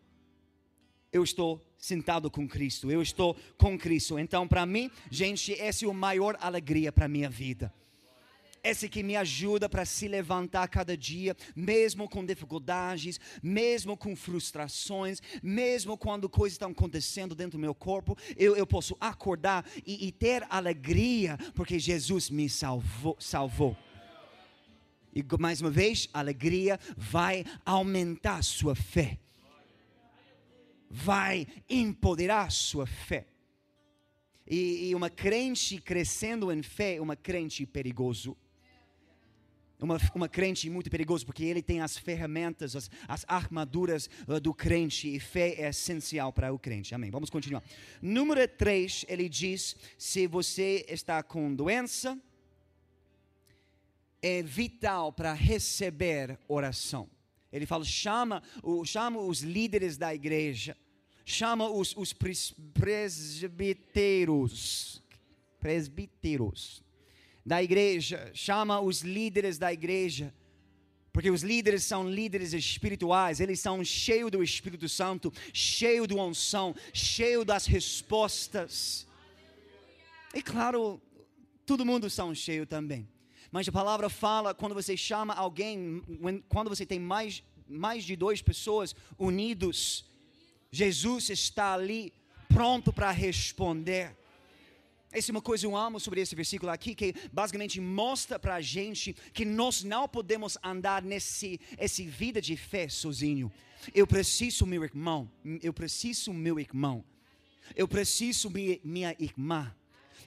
eu 1.13 1.23
estou 1.23 1.61
sentado 1.83 2.31
com 2.31 2.47
Cristo, 2.47 2.93
eu 2.93 3.03
estou 3.03 3.37
com 3.59 3.77
Cristo. 3.77 4.17
Então, 4.17 4.47
para 4.47 4.65
mim, 4.65 4.89
gente, 5.11 5.53
essa 5.61 5.85
é 5.85 5.91
a 5.91 5.93
maior 5.93 6.39
alegria 6.41 6.93
para 6.93 7.09
minha 7.09 7.29
vida 7.29 7.75
esse 8.65 8.89
que 8.89 9.03
me 9.03 9.17
ajuda 9.17 9.69
para 9.69 9.85
se 9.85 10.07
levantar 10.07 10.69
cada 10.69 10.97
dia, 10.97 11.37
mesmo 11.55 12.09
com 12.09 12.25
dificuldades, 12.25 13.19
mesmo 13.43 13.97
com 13.97 14.15
frustrações, 14.15 15.21
mesmo 15.43 15.99
quando 15.99 16.29
coisas 16.29 16.55
estão 16.55 16.71
acontecendo 16.71 17.35
dentro 17.35 17.59
do 17.59 17.61
meu 17.61 17.75
corpo, 17.75 18.17
eu, 18.37 18.55
eu 18.57 18.65
posso 18.65 18.97
acordar 19.01 19.67
e, 19.85 20.07
e 20.07 20.13
ter 20.13 20.47
alegria, 20.49 21.37
porque 21.55 21.77
Jesus 21.77 22.31
me 22.31 22.49
salvou. 22.49 23.17
salvou. 23.19 23.77
E 25.15 25.25
mais 25.39 25.61
uma 25.61 25.71
vez, 25.71 26.09
alegria 26.13 26.79
vai 26.97 27.45
aumentar 27.67 28.43
sua 28.43 28.75
fé, 28.75 29.19
vai 30.93 31.47
empoderar 31.69 32.53
sua 32.53 32.87
fé. 32.87 33.27
E, 34.47 34.91
e 34.91 34.95
uma 34.95 35.09
crente 35.09 35.81
crescendo 35.81 36.53
em 36.53 36.63
fé, 36.63 37.01
uma 37.01 37.17
crente 37.17 37.65
perigoso 37.65 38.37
uma, 39.83 39.99
uma 40.15 40.29
crente 40.29 40.71
muito 40.71 40.91
perigoso, 40.91 41.27
porque 41.27 41.45
ele 41.45 41.61
tem 41.61 41.81
as 41.81 41.99
ferramentas, 41.99 42.77
as, 42.77 42.91
as 43.09 43.25
armaduras 43.27 44.09
uh, 44.29 44.41
do 44.41 44.55
crente, 44.55 45.13
e 45.13 45.19
fé 45.19 45.55
é 45.59 45.69
essencial 45.69 46.33
para 46.33 46.53
o 46.53 46.59
crente. 46.59 46.95
Amém. 46.95 47.11
Vamos 47.11 47.31
continuar. 47.31 47.63
Número 48.01 48.47
3, 48.47 49.07
ele 49.09 49.29
diz: 49.29 49.77
se 49.99 50.27
você 50.27 50.87
está 50.89 51.23
com 51.23 51.55
doença, 51.55 52.19
é 54.21 54.43
vital 54.43 55.13
para 55.13 55.33
receber 55.33 56.39
oração. 56.47 57.09
Ele 57.53 57.67
fala: 57.67 57.85
chama, 57.85 58.41
chama 58.85 59.21
os 59.21 59.41
líderes 59.41 59.99
da 59.99 60.15
igreja, 60.15 60.77
chama 61.25 61.69
os, 61.69 61.97
os 61.97 62.15
presbíteros. 62.73 65.03
Presbíteros 65.61 66.83
da 67.45 67.63
igreja, 67.63 68.31
chama 68.33 68.81
os 68.81 69.03
líderes 69.03 69.59
da 69.59 69.73
igreja, 69.73 70.33
porque 71.13 71.31
os 71.31 71.43
líderes 71.43 71.85
são 71.85 72.09
líderes 72.09 72.53
espirituais, 72.53 73.41
eles 73.41 73.61
são 73.61 73.85
cheios 73.85 74.31
do 74.31 74.43
Espírito 74.43 74.89
Santo, 74.89 75.33
cheios 75.53 76.09
de 76.09 76.15
unção, 76.15 76.75
cheios 76.95 77.45
das 77.45 77.67
respostas. 77.67 79.07
E 80.33 80.41
claro, 80.41 81.01
todo 81.67 81.85
mundo 81.85 82.09
são 82.09 82.35
cheios 82.35 82.67
também. 82.67 83.07
Mas 83.53 83.69
a 83.69 83.73
palavra 83.73 84.09
fala 84.09 84.55
quando 84.55 84.75
você 84.75 84.97
chama 84.97 85.35
alguém, 85.35 86.03
quando 86.49 86.71
você 86.71 86.87
tem 86.87 86.99
mais, 86.99 87.43
mais 87.69 88.03
de 88.03 88.17
duas 88.17 88.41
pessoas 88.41 88.97
unidos, 89.19 90.07
Jesus 90.71 91.29
está 91.29 91.75
ali 91.75 92.13
pronto 92.49 92.91
para 92.93 93.11
responder. 93.11 94.17
Essa 95.13 95.31
é 95.31 95.33
uma 95.33 95.43
coisa 95.43 95.67
que 95.67 95.67
eu 95.67 95.77
amo 95.77 96.01
sobre 96.01 96.23
esse 96.23 96.35
versículo 96.35 96.73
aqui, 96.73 96.95
que 96.95 97.15
basicamente 97.31 97.79
mostra 97.79 98.39
para 98.39 98.55
a 98.55 98.61
gente 98.63 99.15
que 99.35 99.45
nós 99.45 99.85
não 99.85 100.09
podemos 100.09 100.57
andar 100.65 101.03
nesse 101.03 101.61
essa 101.77 102.03
vida 102.03 102.41
de 102.41 102.57
fé 102.57 102.89
sozinho. 102.89 103.53
Eu 103.95 104.07
preciso 104.07 104.65
meu 104.65 104.83
irmão, 104.83 105.31
eu 105.63 105.75
preciso 105.75 106.33
meu 106.33 106.59
irmão. 106.59 107.05
Eu 107.77 107.87
preciso 107.87 108.49
me, 108.49 108.81
minha 108.83 109.15
irmã. 109.19 109.75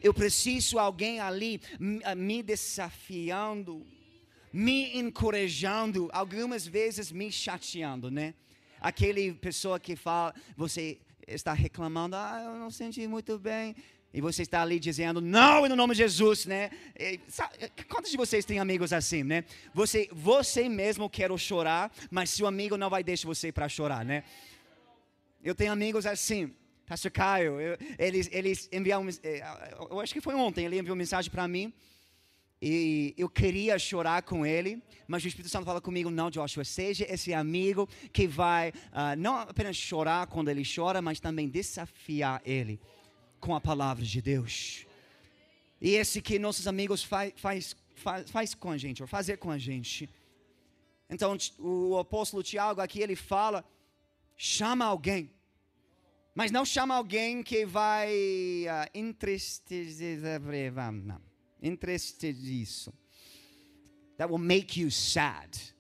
Eu 0.06 0.14
preciso 0.14 0.78
alguém 0.78 1.20
ali 1.20 1.60
me 2.16 2.44
desafiando, 2.44 3.84
me 4.54 4.96
encorajando, 4.96 6.12
algumas 6.14 6.68
vezes 6.68 7.12
me 7.12 7.32
chateando, 7.32 8.12
né? 8.12 8.36
Aquele 8.80 9.34
pessoa 9.34 9.80
que 9.80 9.96
fala, 9.96 10.32
você 10.56 11.00
está 11.28 11.54
reclamando, 11.54 12.16
ah, 12.16 12.40
eu 12.46 12.54
não 12.60 12.70
senti 12.70 13.08
muito 13.08 13.40
bem. 13.40 13.76
E 14.14 14.22
você 14.22 14.44
está 14.44 14.62
ali 14.62 14.80
dizendo, 14.80 15.20
não, 15.20 15.68
no 15.68 15.76
nome 15.76 15.96
de 15.96 16.04
Jesus, 16.04 16.46
né? 16.46 16.70
E, 16.96 17.20
sabe, 17.28 17.58
quantos 17.90 18.12
de 18.12 18.18
vocês 18.18 18.46
têm 18.46 18.60
amigos 18.60 18.94
assim, 18.94 19.24
né? 19.24 19.44
Você, 19.74 20.08
você 20.12 20.70
mesmo 20.70 21.10
quer 21.10 21.36
chorar, 21.40 21.92
mas 22.12 22.30
seu 22.30 22.46
amigo 22.46 22.78
não 22.78 22.92
vai 22.92 23.04
deixar 23.04 23.28
você 23.28 23.52
para 23.52 23.68
chorar, 23.68 24.06
né? 24.06 24.24
Eu 25.44 25.56
tenho 25.56 25.72
amigos 25.72 26.06
assim. 26.06 26.54
Pastor 26.86 27.12
Caio, 27.12 27.60
eu, 27.60 27.78
eles, 27.98 28.30
eles 28.32 28.70
enviaram, 28.72 29.08
eh, 29.24 29.42
eu 29.90 30.00
acho 30.00 30.14
que 30.14 30.22
foi 30.22 30.36
ontem, 30.36 30.66
ele 30.66 30.78
enviou 30.78 30.94
uma 30.94 31.00
mensagem 31.00 31.32
para 31.32 31.48
mim. 31.48 31.74
E 32.62 33.14
eu 33.18 33.30
queria 33.30 33.78
chorar 33.78 34.22
com 34.24 34.46
ele, 34.46 34.82
mas 35.08 35.24
o 35.24 35.28
Espírito 35.28 35.52
Santo 35.52 35.66
fala 35.66 35.82
comigo: 35.82 36.10
não, 36.10 36.32
Joshua, 36.32 36.64
seja 36.64 37.06
esse 37.10 37.34
amigo 37.34 37.88
que 38.14 38.28
vai 38.28 38.70
uh, 38.70 39.16
não 39.18 39.36
apenas 39.38 39.76
chorar 39.76 40.28
quando 40.28 40.50
ele 40.50 40.64
chora, 40.64 41.02
mas 41.02 41.20
também 41.20 41.50
desafiar 41.50 42.42
ele 42.46 42.80
com 43.40 43.54
a 43.54 43.62
palavra 43.62 44.04
de 44.04 44.22
Deus. 44.22 44.86
E 45.82 45.92
esse 45.92 46.22
que 46.22 46.40
nossos 46.40 46.68
amigos 46.68 47.04
faz, 47.04 47.34
faz, 47.36 47.76
faz, 47.96 48.30
faz 48.30 48.56
com 48.56 48.72
a 48.72 48.78
gente, 48.78 49.02
ou 49.02 49.08
fazer 49.08 49.38
com 49.38 49.52
a 49.52 49.58
gente. 49.58 50.10
Então, 51.10 51.38
o 51.60 51.98
apóstolo 51.98 52.42
Tiago 52.42 52.80
aqui 52.80 53.00
ele 53.02 53.16
fala: 53.16 53.66
chama 54.38 54.86
alguém, 54.86 55.30
mas 56.36 56.52
não 56.52 56.66
chama 56.66 56.94
alguém 56.94 57.42
que 57.42 57.66
vai 57.66 58.12
uh, 58.68 58.90
entristecer, 58.94 60.20
isso. 62.44 62.94
That 64.18 64.30
will 64.30 64.38
make 64.38 64.80
you 64.80 64.92
sad. 64.92 65.74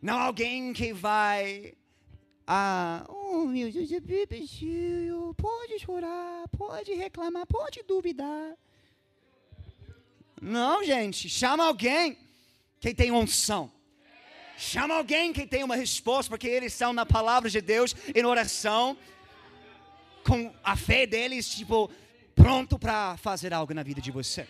Não 0.00 0.16
alguém 0.16 0.72
que 0.72 0.92
vai. 0.92 1.74
Ah, 2.46 3.04
oh 3.08 3.44
meu 3.44 3.70
Deus, 3.70 3.88
pode 5.36 5.78
chorar, 5.80 6.48
pode 6.48 6.94
reclamar, 6.94 7.46
pode 7.46 7.82
duvidar. 7.82 8.56
Não, 10.40 10.84
gente, 10.84 11.28
chama 11.28 11.64
alguém 11.64 12.16
que 12.80 12.94
tem 12.94 13.10
unção. 13.10 13.70
Chama 14.56 14.94
alguém 14.94 15.32
que 15.32 15.46
tem 15.46 15.64
uma 15.64 15.74
resposta, 15.74 16.30
porque 16.30 16.46
eles 16.46 16.72
são 16.72 16.92
na 16.92 17.04
palavra 17.04 17.50
de 17.50 17.60
Deus, 17.60 17.94
em 18.14 18.24
oração, 18.24 18.96
com 20.30 20.54
a 20.62 20.76
fé 20.76 21.08
deles, 21.08 21.48
tipo, 21.48 21.90
pronto 22.36 22.78
para 22.78 23.16
fazer 23.16 23.52
algo 23.52 23.74
na 23.74 23.82
vida 23.82 24.00
de 24.00 24.12
você. 24.12 24.46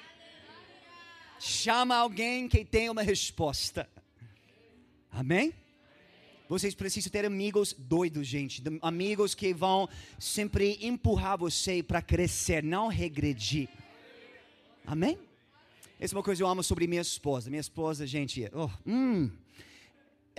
Chama 1.39 1.97
alguém 1.97 2.47
que 2.51 2.67
tem 2.67 2.91
uma 2.91 3.01
resposta. 3.01 3.89
Amém? 5.11 5.55
Vocês 6.51 6.75
precisam 6.75 7.11
ter 7.11 7.25
amigos 7.25 7.73
doidos, 7.73 8.27
gente. 8.27 8.63
Amigos 8.83 9.35
que 9.35 9.55
vão 9.55 9.89
sempre 10.19 10.79
empurrar 10.83 11.39
você 11.39 11.83
para 11.83 12.03
crescer, 12.03 12.63
não 12.63 12.89
regredir. 12.89 13.67
Amém? 14.85 15.19
Essa 15.99 16.15
é 16.15 16.17
uma 16.19 16.23
coisa 16.23 16.41
que 16.41 16.43
eu 16.43 16.49
amo 16.49 16.63
sobre 16.63 16.87
minha 16.87 17.01
esposa. 17.01 17.49
Minha 17.49 17.61
esposa, 17.61 18.07
gente, 18.07 18.51
oh, 18.53 18.69
hum, 18.87 19.31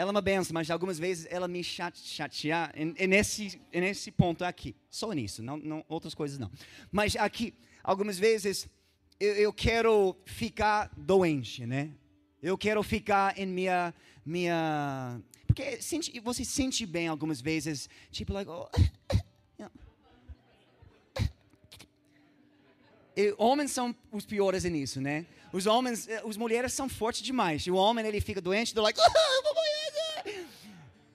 ela 0.01 0.09
é 0.09 0.13
uma 0.13 0.21
benção, 0.21 0.51
mas 0.53 0.71
algumas 0.71 0.97
vezes 0.97 1.27
ela 1.29 1.47
me 1.47 1.63
chateia 1.63 2.73
e, 2.75 3.05
nesse, 3.05 3.61
nesse 3.71 4.09
ponto 4.09 4.43
aqui. 4.43 4.75
Só 4.89 5.11
nisso, 5.11 5.43
não, 5.43 5.57
não, 5.57 5.85
outras 5.87 6.15
coisas 6.15 6.39
não. 6.39 6.51
Mas 6.91 7.15
aqui, 7.15 7.53
algumas 7.83 8.17
vezes 8.17 8.67
eu, 9.19 9.35
eu 9.35 9.53
quero 9.53 10.15
ficar 10.25 10.89
doente, 10.97 11.67
né? 11.67 11.91
Eu 12.41 12.57
quero 12.57 12.81
ficar 12.81 13.37
em 13.37 13.45
minha 13.45 13.93
minha 14.25 15.21
porque 15.45 15.79
sente, 15.81 16.19
você 16.19 16.43
sente 16.43 16.83
bem 16.85 17.07
algumas 17.07 17.39
vezes, 17.39 17.87
tipo 18.09 18.33
like, 18.33 18.49
oh, 18.49 18.69
E 23.15 23.35
homens 23.37 23.71
são 23.71 23.93
os 24.11 24.25
piores 24.25 24.63
nisso, 24.63 25.01
né? 25.01 25.25
Os 25.51 25.65
homens, 25.65 26.07
eh, 26.07 26.23
as 26.25 26.37
mulheres 26.37 26.71
são 26.73 26.87
fortes 26.87 27.21
demais. 27.21 27.67
O 27.67 27.75
homem 27.75 28.05
ele 28.05 28.21
fica 28.21 28.39
doente, 28.39 28.73
they're 28.73 28.83
like, 28.83 28.97
oh, 29.03 29.50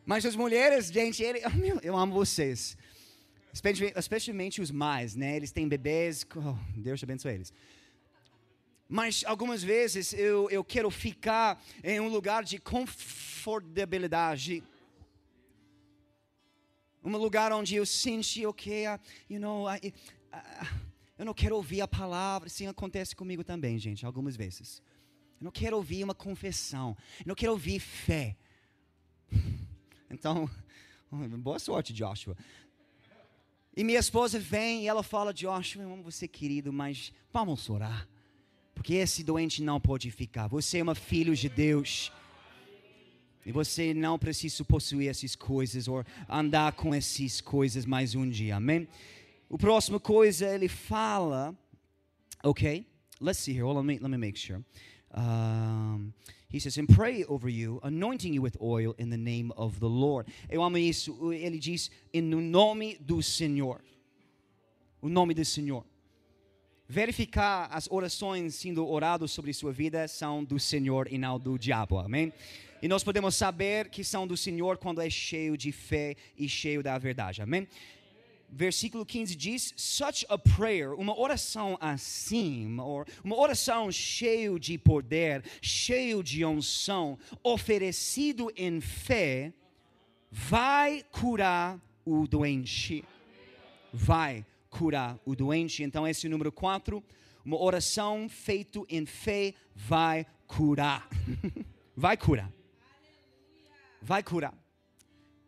mas 0.07 0.25
as 0.25 0.35
mulheres, 0.37 0.87
gente, 0.87 1.23
ele, 1.23 1.41
eu 1.83 1.95
amo 1.97 2.15
vocês. 2.15 2.79
Especialmente, 3.53 4.61
os 4.61 4.71
mais, 4.71 5.17
né? 5.17 5.35
Eles 5.35 5.51
têm 5.51 5.67
bebês, 5.67 6.25
oh, 6.37 6.55
Deus 6.77 7.03
abençoe 7.03 7.35
eles. 7.35 7.53
Mas 8.89 9.25
algumas 9.27 9.65
vezes 9.65 10.13
eu, 10.13 10.49
eu 10.49 10.63
quero 10.63 10.89
ficar 10.93 11.61
em 11.83 11.99
um 11.99 12.07
lugar 12.09 12.45
de 12.45 12.57
confortabilidade. 12.59 14.63
Um 17.03 17.17
lugar 17.17 17.53
onde 17.53 17.75
eu 17.75 17.85
sinto, 17.85 18.49
ok, 18.49 18.87
uh, 18.87 19.01
you 19.29 19.41
know, 19.41 19.67
uh, 19.67 19.93
eu 21.19 21.25
não 21.25 21.35
quero 21.35 21.57
ouvir 21.57 21.81
a 21.81 21.89
palavra. 21.89 22.49
Sim, 22.49 22.69
acontece 22.69 23.17
comigo 23.17 23.43
também, 23.43 23.77
gente, 23.77 24.07
algumas 24.07 24.37
vezes. 24.37 24.81
Eu 25.41 25.47
não 25.47 25.51
quero 25.51 25.77
ouvir 25.77 26.05
uma 26.05 26.15
confissão. 26.15 26.97
Eu 27.21 27.27
não 27.27 27.35
quero 27.35 27.51
ouvir 27.53 27.81
fé. 27.81 28.37
Então, 30.11 30.49
boa 31.39 31.59
sorte, 31.59 31.93
Joshua. 31.93 32.37
E 33.77 33.85
minha 33.85 33.99
esposa 33.99 34.39
vem 34.39 34.85
e 34.85 34.89
ela 34.89 35.03
fala, 35.03 35.35
Joshua, 35.35 35.83
eu 35.83 35.93
amo 35.93 36.03
você, 36.03 36.27
querido, 36.27 36.73
mas 36.73 37.13
vamos 37.33 37.69
orar. 37.69 38.09
Porque 38.75 38.95
esse 38.95 39.23
doente 39.23 39.63
não 39.63 39.81
pode 39.81 40.11
ficar. 40.11 40.49
Você 40.49 40.79
é 40.79 40.83
uma 40.83 40.95
filho 40.95 41.35
de 41.35 41.49
Deus. 41.49 42.13
E 43.45 43.53
você 43.53 43.95
não 43.95 44.19
precisa 44.19 44.65
possuir 44.65 45.09
essas 45.09 45.37
coisas 45.37 45.89
ou 45.89 46.05
andar 46.29 46.73
com 46.73 46.95
essas 46.95 47.41
coisas 47.41 47.85
mais 47.85 48.15
um 48.15 48.29
dia. 48.29 48.57
Amém? 48.57 48.89
O 49.49 49.57
próximo 49.57 50.01
coisa 50.01 50.53
ele 50.53 50.69
fala, 50.69 51.57
ok? 52.43 52.85
Let's 53.21 53.39
see 53.39 53.53
here. 53.53 53.63
On, 53.65 53.75
let 53.75 53.85
me, 53.85 53.99
let 53.99 54.11
me 54.11 54.17
make 54.17 54.39
sure. 54.39 54.63
Um, 55.17 56.13
he 56.49 56.61
says, 56.61 56.79
and 56.79 56.87
pray 56.87 57.25
over 57.25 57.49
you, 57.49 57.81
anointing 57.83 58.33
you 58.33 58.43
with 58.43 58.57
oil 58.61 58.95
in 58.99 59.11
the 59.11 59.17
name 59.17 59.53
of 59.57 59.79
the 59.81 59.89
Lord. 59.89 60.29
Eu 60.49 60.63
amo 60.63 60.77
isso. 60.77 61.33
Ele 61.33 61.59
diz, 61.59 61.91
em 62.13 62.23
nome 62.23 62.97
do 63.01 63.23
Senhor. 63.23 63.81
O 65.03 65.09
nome 65.09 65.35
do 65.35 65.45
Senhor 65.45 65.85
verificar 66.89 67.69
as 67.71 67.89
orações 67.91 68.55
sendo 68.55 68.87
oradas 68.89 69.31
sobre 69.33 69.53
sua 69.53 69.73
vida 69.73 70.07
são 70.07 70.45
do 70.45 70.59
Senhor 70.59 71.09
e 71.11 71.19
não 71.19 71.39
do 71.39 71.59
diabo. 71.59 71.99
Amém? 71.99 72.33
E 72.81 72.89
nós 72.89 73.03
podemos 73.03 73.35
saber 73.35 73.89
que 73.89 74.05
são 74.05 74.27
do 74.27 74.37
Senhor 74.37 74.77
quando 74.77 75.01
é 75.01 75.11
cheio 75.11 75.57
de 75.57 75.73
fé 75.73 76.15
e 76.37 76.49
cheio 76.49 76.83
da 76.83 76.97
verdade. 76.99 77.43
Amém? 77.43 77.67
Versículo 78.49 79.05
15 79.05 79.35
diz: 79.37 79.75
Such 79.77 80.25
a 80.29 80.39
prayer, 80.39 80.95
uma 80.95 81.19
oração 81.19 81.77
assim, 81.81 82.67
uma 83.23 83.37
oração 83.37 83.91
cheio 83.91 84.59
de 84.59 84.79
poder, 84.79 85.45
cheio 85.61 86.23
de 86.23 86.45
unção, 86.45 87.19
oferecido 87.43 88.51
em 88.57 88.81
fé, 88.81 89.53
vai 90.31 91.05
curar 91.11 91.81
o 92.05 92.27
doente. 92.27 93.05
Vai 93.93 94.45
curar 94.71 95.19
o 95.25 95.35
doente. 95.35 95.83
Então, 95.83 96.07
esse 96.07 96.29
número 96.29 96.53
4, 96.53 97.03
uma 97.45 97.61
oração 97.61 98.29
feita 98.29 98.81
em 98.89 99.07
fé 99.07 99.55
vai 99.75 100.27
curar. 100.47 101.09
vai 101.97 102.17
curar. 102.17 102.53
Vai 104.01 104.23
curar. 104.23 104.66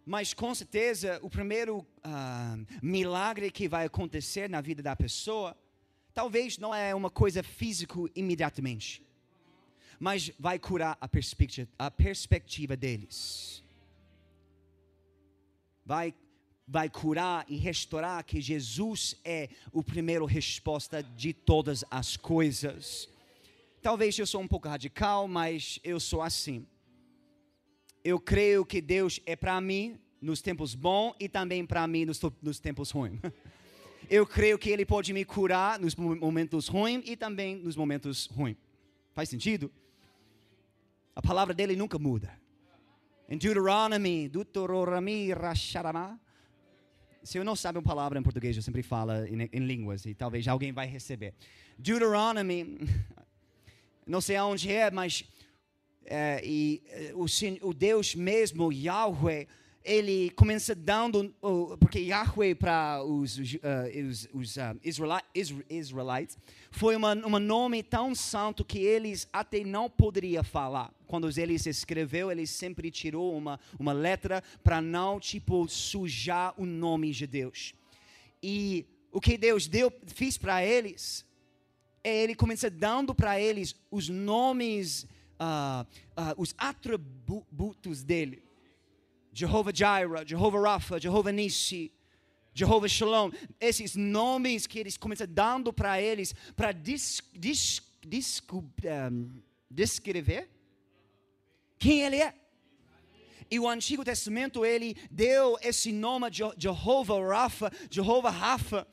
Mas 0.09 0.33
com 0.33 0.55
certeza, 0.55 1.21
o 1.23 1.29
primeiro 1.29 1.81
uh, 1.81 2.67
milagre 2.81 3.51
que 3.51 3.69
vai 3.69 3.85
acontecer 3.85 4.49
na 4.49 4.59
vida 4.63 4.83
da 4.83 4.97
pessoa, 4.97 5.55
talvez 6.15 6.57
não 6.57 6.75
é 6.75 6.95
uma 6.95 7.11
coisa 7.11 7.43
física 7.43 7.95
imediatamente, 8.17 9.03
mas 10.01 10.33
vai 10.39 10.59
curar 10.59 10.97
a 10.99 11.07
perspectiva, 11.07 11.69
a 11.79 11.91
perspectiva 11.91 12.75
deles. 12.75 13.63
Vai 15.85 16.15
vai 16.67 16.89
curar 16.89 17.45
e 17.47 17.57
restaurar, 17.57 18.25
que 18.25 18.41
Jesus 18.41 19.15
é 19.23 19.51
o 19.73 19.83
primeiro 19.83 20.25
resposta 20.25 21.03
de 21.03 21.35
todas 21.35 21.85
as 21.91 22.17
coisas. 22.17 23.11
Talvez 23.83 24.19
eu 24.19 24.27
sou 24.27 24.41
um 24.41 24.49
pouco 24.49 24.69
radical, 24.69 25.29
mas 25.29 25.79
eu 25.85 26.01
sou 26.01 26.23
assim. 26.23 26.67
Eu 28.09 28.19
creio 28.19 28.65
que 28.65 28.81
Deus 28.81 29.21
é 29.27 29.37
para 29.37 29.61
mim 29.61 29.99
nos 30.19 30.41
tempos 30.41 30.75
bons 30.75 31.15
e 31.21 31.29
também 31.29 31.67
para 31.67 31.87
mim 31.87 32.07
nos, 32.07 32.19
nos 32.41 32.59
tempos 32.59 32.91
ruins. 32.91 33.21
Eu 34.09 34.27
creio 34.27 34.59
que 34.59 34.71
Ele 34.71 34.87
pode 34.87 35.13
me 35.13 35.27
curar 35.27 35.79
nos 35.79 35.95
momentos 35.95 36.69
ruins 36.69 37.03
e 37.05 37.15
também 37.15 37.57
nos 37.57 37.77
momentos 37.77 38.25
ruins. 38.25 38.57
Faz 39.13 39.29
sentido? 39.29 39.71
A 41.15 41.21
palavra 41.21 41.53
dele 41.53 41.77
nunca 41.77 41.99
muda. 41.99 42.33
Em 43.29 43.37
Deuteronomy, 43.37 44.27
Deuteronomy, 44.27 45.31
Rasharama, 45.35 46.19
se 47.23 47.37
eu 47.37 47.45
não 47.45 47.55
sabe 47.55 47.77
uma 47.77 47.85
palavra 47.85 48.19
em 48.19 48.23
português, 48.23 48.57
eu 48.57 48.63
sempre 48.63 48.83
falo 48.83 49.13
em, 49.27 49.51
em 49.53 49.67
línguas 49.67 50.07
e 50.07 50.15
talvez 50.15 50.49
alguém 50.49 50.73
vai 50.73 50.87
receber. 50.87 51.35
Deuteronomy, 51.79 52.79
não 54.07 54.23
sei 54.23 54.37
aonde 54.37 54.73
é, 54.73 54.91
mas 54.91 55.27
é, 56.09 56.41
e, 56.43 56.83
o, 57.15 57.27
o 57.69 57.75
Deus 57.75 58.15
mesmo, 58.15 58.73
Yahweh, 58.73 59.47
ele 59.85 60.31
começa 60.31 60.75
dando, 60.75 61.35
porque 61.81 62.01
Yahweh 62.01 62.55
para 62.55 63.03
os, 63.03 63.39
os, 63.39 64.29
os 64.35 64.57
uh, 64.57 65.65
Israelites 65.71 66.37
foi 66.71 66.97
um 66.97 67.39
nome 67.39 67.83
tão 67.83 68.15
santo 68.15 68.65
que 68.65 68.79
eles 68.79 69.27
até 69.33 69.65
não 69.65 69.89
poderiam 69.89 70.45
falar. 70.45 70.93
Quando 71.07 71.31
eles 71.39 71.65
escreveu, 71.65 72.31
ele 72.31 72.47
sempre 72.47 72.91
tirou 72.91 73.35
uma, 73.37 73.59
uma 73.79 73.93
letra 73.93 74.43
para 74.63 74.83
não 74.83 75.19
tipo 75.19 75.67
sujar 75.69 76.53
o 76.59 76.67
nome 76.67 77.11
de 77.13 77.27
Deus. 77.27 77.75
E 78.43 78.85
o 79.11 79.21
que 79.21 79.39
Deus 79.39 79.67
deu, 79.67 79.91
fez 80.07 80.37
para 80.37 80.65
eles, 80.65 81.25
é 82.05 82.23
ele 82.23 82.35
começa 82.35 82.69
dando 82.69 83.15
para 83.15 83.41
eles 83.41 83.75
os 83.91 84.09
nomes, 84.09 85.07
uh, 85.41 86.35
os 86.37 86.55
atributos 86.59 88.03
dele. 88.03 88.43
Jehovah 89.33 89.73
Jireh, 89.73 90.27
Jehovah 90.27 90.61
Rapha, 90.61 91.01
Jehovah 91.01 91.33
Nissi, 91.33 91.93
Jehovah 92.53 92.89
Shalom. 92.89 93.31
Esses 93.61 93.95
nomes 93.95 94.67
que 94.67 94.79
eles 94.79 94.97
começam 94.97 95.27
dando 95.29 95.73
para 95.73 96.01
eles 96.01 96.35
para 96.57 96.73
dis, 96.73 97.21
dis, 97.33 97.81
dis, 98.07 98.43
um, 98.53 99.31
descrever 99.71 100.49
quem 101.79 102.03
ele 102.03 102.17
é. 102.17 102.35
E 103.51 103.59
o 103.59 103.69
Antigo 103.69 104.05
Testamento 104.05 104.65
ele 104.65 104.97
deu 105.11 105.57
esse 105.63 105.91
nome 105.93 106.31
de 106.31 106.43
Jehovah 106.59 107.27
Rapha, 107.27 107.73
Jehovah 107.91 108.31
Rafa, 108.31 108.87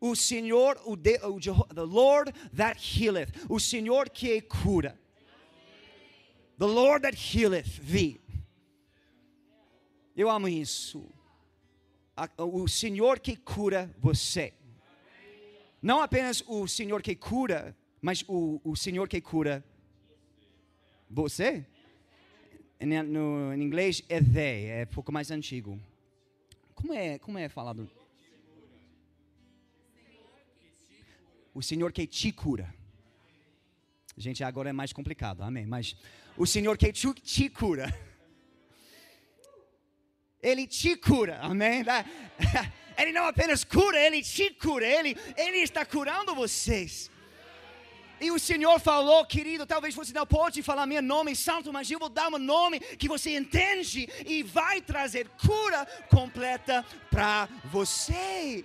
o 0.00 0.14
Senhor, 0.14 0.80
o, 0.84 0.96
de, 0.96 1.18
o 1.22 1.38
the 1.74 1.82
Lord 1.82 2.32
that 2.56 2.78
healeth, 2.78 3.32
o 3.48 3.58
Senhor 3.58 4.08
que 4.08 4.40
cura. 4.42 4.98
The 6.58 6.66
Lord 6.66 7.02
that 7.02 7.16
healeth 7.16 7.80
thee. 7.80 8.20
Eu 10.16 10.30
amo 10.30 10.48
isso. 10.48 11.04
O 12.38 12.66
Senhor 12.66 13.20
que 13.20 13.36
cura 13.36 13.94
você. 13.98 14.54
Não 15.82 16.00
apenas 16.00 16.42
o 16.46 16.66
Senhor 16.66 17.02
que 17.02 17.14
cura, 17.14 17.76
mas 18.00 18.24
o, 18.26 18.60
o 18.64 18.74
Senhor 18.74 19.06
que 19.06 19.20
cura 19.20 19.62
você. 21.10 21.66
No, 22.80 23.52
em 23.52 23.62
inglês 23.62 24.02
é 24.08 24.20
they, 24.20 24.66
é 24.66 24.86
pouco 24.86 25.12
mais 25.12 25.30
antigo. 25.30 25.78
Como 26.74 26.94
é, 26.94 27.18
como 27.18 27.36
é 27.36 27.48
falado? 27.48 27.90
O 31.52 31.62
Senhor 31.62 31.92
que 31.92 32.06
te 32.06 32.32
cura. 32.32 32.74
Gente, 34.16 34.42
agora 34.42 34.70
é 34.70 34.72
mais 34.72 34.92
complicado, 34.92 35.42
amém. 35.42 35.66
Mas 35.66 35.94
o 36.36 36.46
Senhor 36.46 36.78
que 36.78 36.90
te, 36.92 37.12
te 37.14 37.48
cura. 37.50 37.86
Ele 40.42 40.66
te 40.66 40.96
cura, 40.96 41.38
amém? 41.40 41.84
Ele 42.96 43.12
não 43.12 43.26
apenas 43.26 43.62
cura, 43.62 43.98
ele 43.98 44.22
te 44.22 44.50
cura, 44.52 44.86
ele, 44.86 45.14
ele 45.36 45.58
está 45.58 45.84
curando 45.84 46.34
vocês. 46.34 47.10
E 48.18 48.30
o 48.30 48.38
Senhor 48.38 48.80
falou, 48.80 49.26
querido, 49.26 49.66
talvez 49.66 49.94
você 49.94 50.14
não 50.14 50.26
pode 50.26 50.62
falar 50.62 50.86
meu 50.86 51.02
nome 51.02 51.36
santo, 51.36 51.70
mas 51.70 51.90
eu 51.90 51.98
vou 51.98 52.08
dar 52.08 52.32
um 52.32 52.38
nome 52.38 52.80
que 52.80 53.06
você 53.06 53.36
entende 53.36 54.08
e 54.24 54.42
vai 54.42 54.80
trazer 54.80 55.28
cura 55.46 55.84
completa 56.08 56.82
para 57.10 57.46
você. 57.64 58.64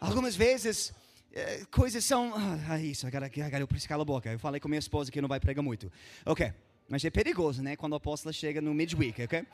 Algumas 0.00 0.36
vezes 0.36 0.92
é, 1.32 1.64
coisas 1.70 2.04
são. 2.04 2.32
Ah, 2.68 2.80
isso, 2.80 3.06
agora, 3.06 3.26
agora 3.26 3.62
eu 3.62 3.68
preciso 3.68 3.88
calar 3.88 4.02
a 4.02 4.04
boca. 4.04 4.32
Eu 4.32 4.38
falei 4.38 4.60
com 4.60 4.68
minha 4.68 4.78
esposa 4.78 5.10
que 5.10 5.20
não 5.20 5.28
vai 5.28 5.38
pregar 5.38 5.62
muito. 5.62 5.90
Ok, 6.26 6.52
mas 6.88 7.04
é 7.04 7.10
perigoso, 7.10 7.62
né? 7.62 7.76
Quando 7.76 7.92
o 7.92 7.96
apóstolo 7.96 8.32
chega 8.32 8.60
no 8.60 8.74
midweek, 8.74 9.22
ok? 9.22 9.46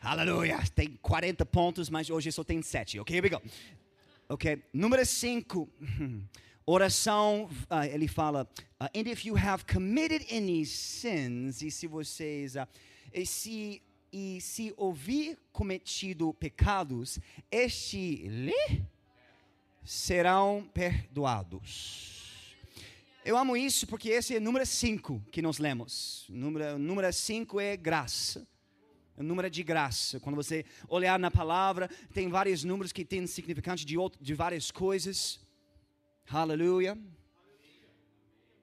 Aleluia. 0.00 0.62
Tem 0.74 0.98
40 1.00 1.46
pontos, 1.46 1.88
mas 1.88 2.10
hoje 2.10 2.30
só 2.30 2.44
tem 2.44 2.60
7. 2.60 3.00
Ok, 3.00 3.16
here 3.16 3.26
we 3.26 3.30
go. 3.30 3.42
Ok, 4.28 4.62
número 4.72 5.04
5. 5.04 5.68
Oração, 6.66 7.48
uh, 7.70 7.84
ele 7.92 8.08
fala, 8.08 8.48
uh, 8.80 8.84
and 8.94 9.06
if 9.06 9.26
you 9.26 9.36
have 9.36 9.64
committed 9.66 10.24
any 10.30 10.64
sins, 10.64 11.60
e 11.60 11.70
se 11.70 11.86
vocês, 11.86 12.56
uh, 12.56 12.66
e 13.12 13.26
se, 13.26 13.82
e 14.10 14.40
se 14.40 14.72
ouvir 14.78 15.38
cometido 15.52 16.32
pecados, 16.32 17.18
este 17.50 18.26
lhe 18.28 18.82
serão 19.84 20.68
perdoados. 20.72 22.56
Eu 23.24 23.36
amo 23.36 23.56
isso 23.56 23.86
porque 23.86 24.10
esse 24.10 24.34
é 24.34 24.38
o 24.38 24.40
número 24.40 24.66
5 24.66 25.22
que 25.30 25.40
nós 25.40 25.58
lemos. 25.58 26.26
Número 26.28 27.12
5 27.12 27.60
é 27.60 27.76
graça. 27.76 28.46
O 29.16 29.22
número 29.22 29.48
de 29.48 29.62
graça. 29.62 30.18
Quando 30.18 30.36
você 30.36 30.64
olhar 30.88 31.18
na 31.18 31.30
palavra, 31.30 31.88
tem 32.12 32.28
vários 32.28 32.64
números 32.64 32.92
que 32.92 33.04
têm 33.04 33.26
significante 33.26 33.86
de, 33.86 33.96
outro, 33.96 34.22
de 34.22 34.34
várias 34.34 34.70
coisas. 34.70 35.40
Aleluia. 36.28 36.98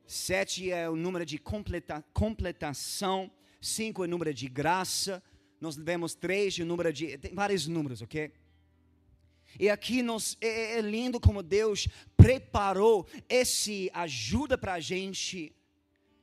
Sete 0.05 0.69
é 0.69 0.89
o 0.89 0.95
número 0.95 1.25
de 1.25 1.37
completa, 1.37 2.03
completação. 2.13 3.31
Cinco 3.61 4.03
é 4.03 4.07
o 4.07 4.09
número 4.09 4.33
de 4.33 4.49
graça. 4.49 5.23
Nós 5.59 5.77
vemos 5.77 6.13
três, 6.13 6.57
o 6.57 6.65
número 6.65 6.91
de. 6.91 7.17
Tem 7.17 7.33
vários 7.33 7.65
números, 7.65 8.01
ok? 8.01 8.31
E 9.59 9.69
aqui 9.69 10.01
nos, 10.01 10.37
é, 10.41 10.77
é 10.77 10.81
lindo 10.81 11.19
como 11.19 11.43
Deus 11.43 11.87
preparou 12.15 13.07
esse 13.27 13.89
ajuda 13.93 14.57
para 14.57 14.73
a 14.73 14.79
gente 14.79 15.53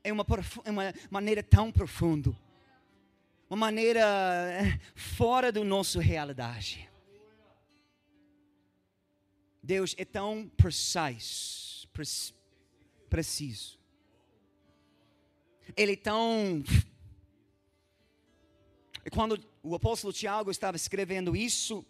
em 0.04 0.12
uma, 0.12 0.26
uma 0.66 0.94
maneira 1.10 1.42
tão 1.42 1.70
profunda 1.70 2.34
uma 3.48 3.56
maneira 3.56 4.00
eh, 4.00 4.78
fora 4.94 5.50
do 5.50 5.64
nosso 5.64 5.98
realidade. 5.98 6.88
Deus 9.62 9.94
é 9.98 10.04
tão 10.04 10.50
precise, 10.56 11.86
preciso. 13.08 13.78
Ele 15.76 15.92
é 15.92 15.96
tão. 15.96 16.62
E 19.04 19.10
quando 19.10 19.42
o 19.62 19.74
apóstolo 19.74 20.12
Tiago 20.12 20.50
estava 20.50 20.76
escrevendo 20.76 21.34
isso, 21.34 21.84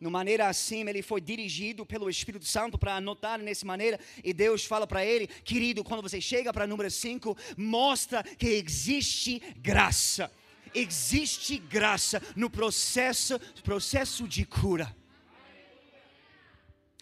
de 0.00 0.08
maneira 0.08 0.48
assim, 0.48 0.86
ele 0.88 1.02
foi 1.02 1.20
dirigido 1.20 1.86
pelo 1.86 2.10
Espírito 2.10 2.44
Santo 2.44 2.76
para 2.76 2.96
anotar 2.96 3.38
nessa 3.38 3.64
maneira, 3.64 3.98
e 4.22 4.32
Deus 4.32 4.64
fala 4.64 4.86
para 4.86 5.04
ele: 5.04 5.26
querido, 5.26 5.82
quando 5.82 6.02
você 6.02 6.20
chega 6.20 6.52
para 6.52 6.66
número 6.66 6.90
5, 6.90 7.36
mostra 7.56 8.22
que 8.22 8.46
existe 8.46 9.40
graça 9.56 10.30
existe 10.74 11.56
graça 11.56 12.22
no 12.36 12.50
processo, 12.50 13.38
processo 13.64 14.28
de 14.28 14.44
cura. 14.44 14.94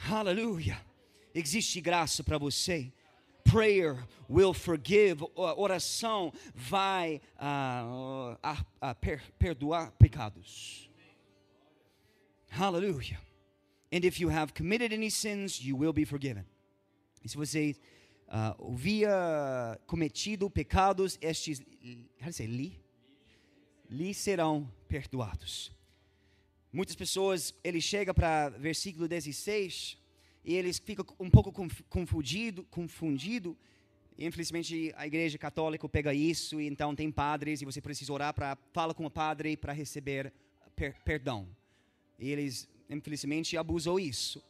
Aleluia. 0.08 0.80
Existe 1.34 1.80
graça 1.80 2.22
para 2.22 2.38
você. 2.38 2.92
Prayer 3.42 4.06
will 4.28 4.54
forgive. 4.54 5.26
Oração 5.34 6.32
vai 6.54 7.20
uh, 7.36 8.34
uh, 8.34 8.90
uh, 8.90 8.94
per 9.00 9.22
perdoar 9.38 9.90
pecados. 9.92 10.83
Aleluia. 12.58 13.18
And 13.92 14.04
if 14.04 14.20
you 14.20 14.28
have 14.28 14.54
committed 14.54 14.92
any 14.92 15.10
sins, 15.10 15.60
you 15.60 15.76
will 15.76 15.92
be 15.92 16.04
forgiven. 16.04 16.44
E 17.24 17.28
se 17.28 17.36
você 17.36 17.76
uh, 18.28 18.72
havia 18.72 19.80
cometido 19.86 20.48
pecados, 20.50 21.18
estes, 21.20 21.60
how 22.22 22.32
say, 22.32 22.46
li? 22.46 22.84
lhe 23.90 24.14
serão 24.14 24.70
perdoados. 24.88 25.72
Muitas 26.72 26.96
pessoas, 26.96 27.54
ele 27.62 27.80
chega 27.80 28.12
para 28.12 28.48
versículo 28.50 29.06
16 29.06 29.96
e 30.44 30.54
eles 30.54 30.78
ficam 30.78 31.06
um 31.20 31.30
pouco 31.30 31.52
confundido, 31.88 32.64
confundido. 32.64 33.56
Infelizmente 34.18 34.92
a 34.96 35.06
igreja 35.06 35.38
católica 35.38 35.88
pega 35.88 36.12
isso 36.12 36.60
e 36.60 36.66
então 36.66 36.94
tem 36.94 37.10
padres 37.10 37.62
e 37.62 37.64
você 37.64 37.80
precisa 37.80 38.12
orar 38.12 38.34
para 38.34 38.56
fala 38.72 38.94
com 38.94 39.04
o 39.04 39.10
padre 39.10 39.56
para 39.56 39.72
receber 39.72 40.32
per, 40.74 40.94
perdão. 41.04 41.48
E 42.18 42.30
eles 42.30 42.68
infelizmente 42.88 43.56
abusou 43.56 43.98
isso. 43.98 44.42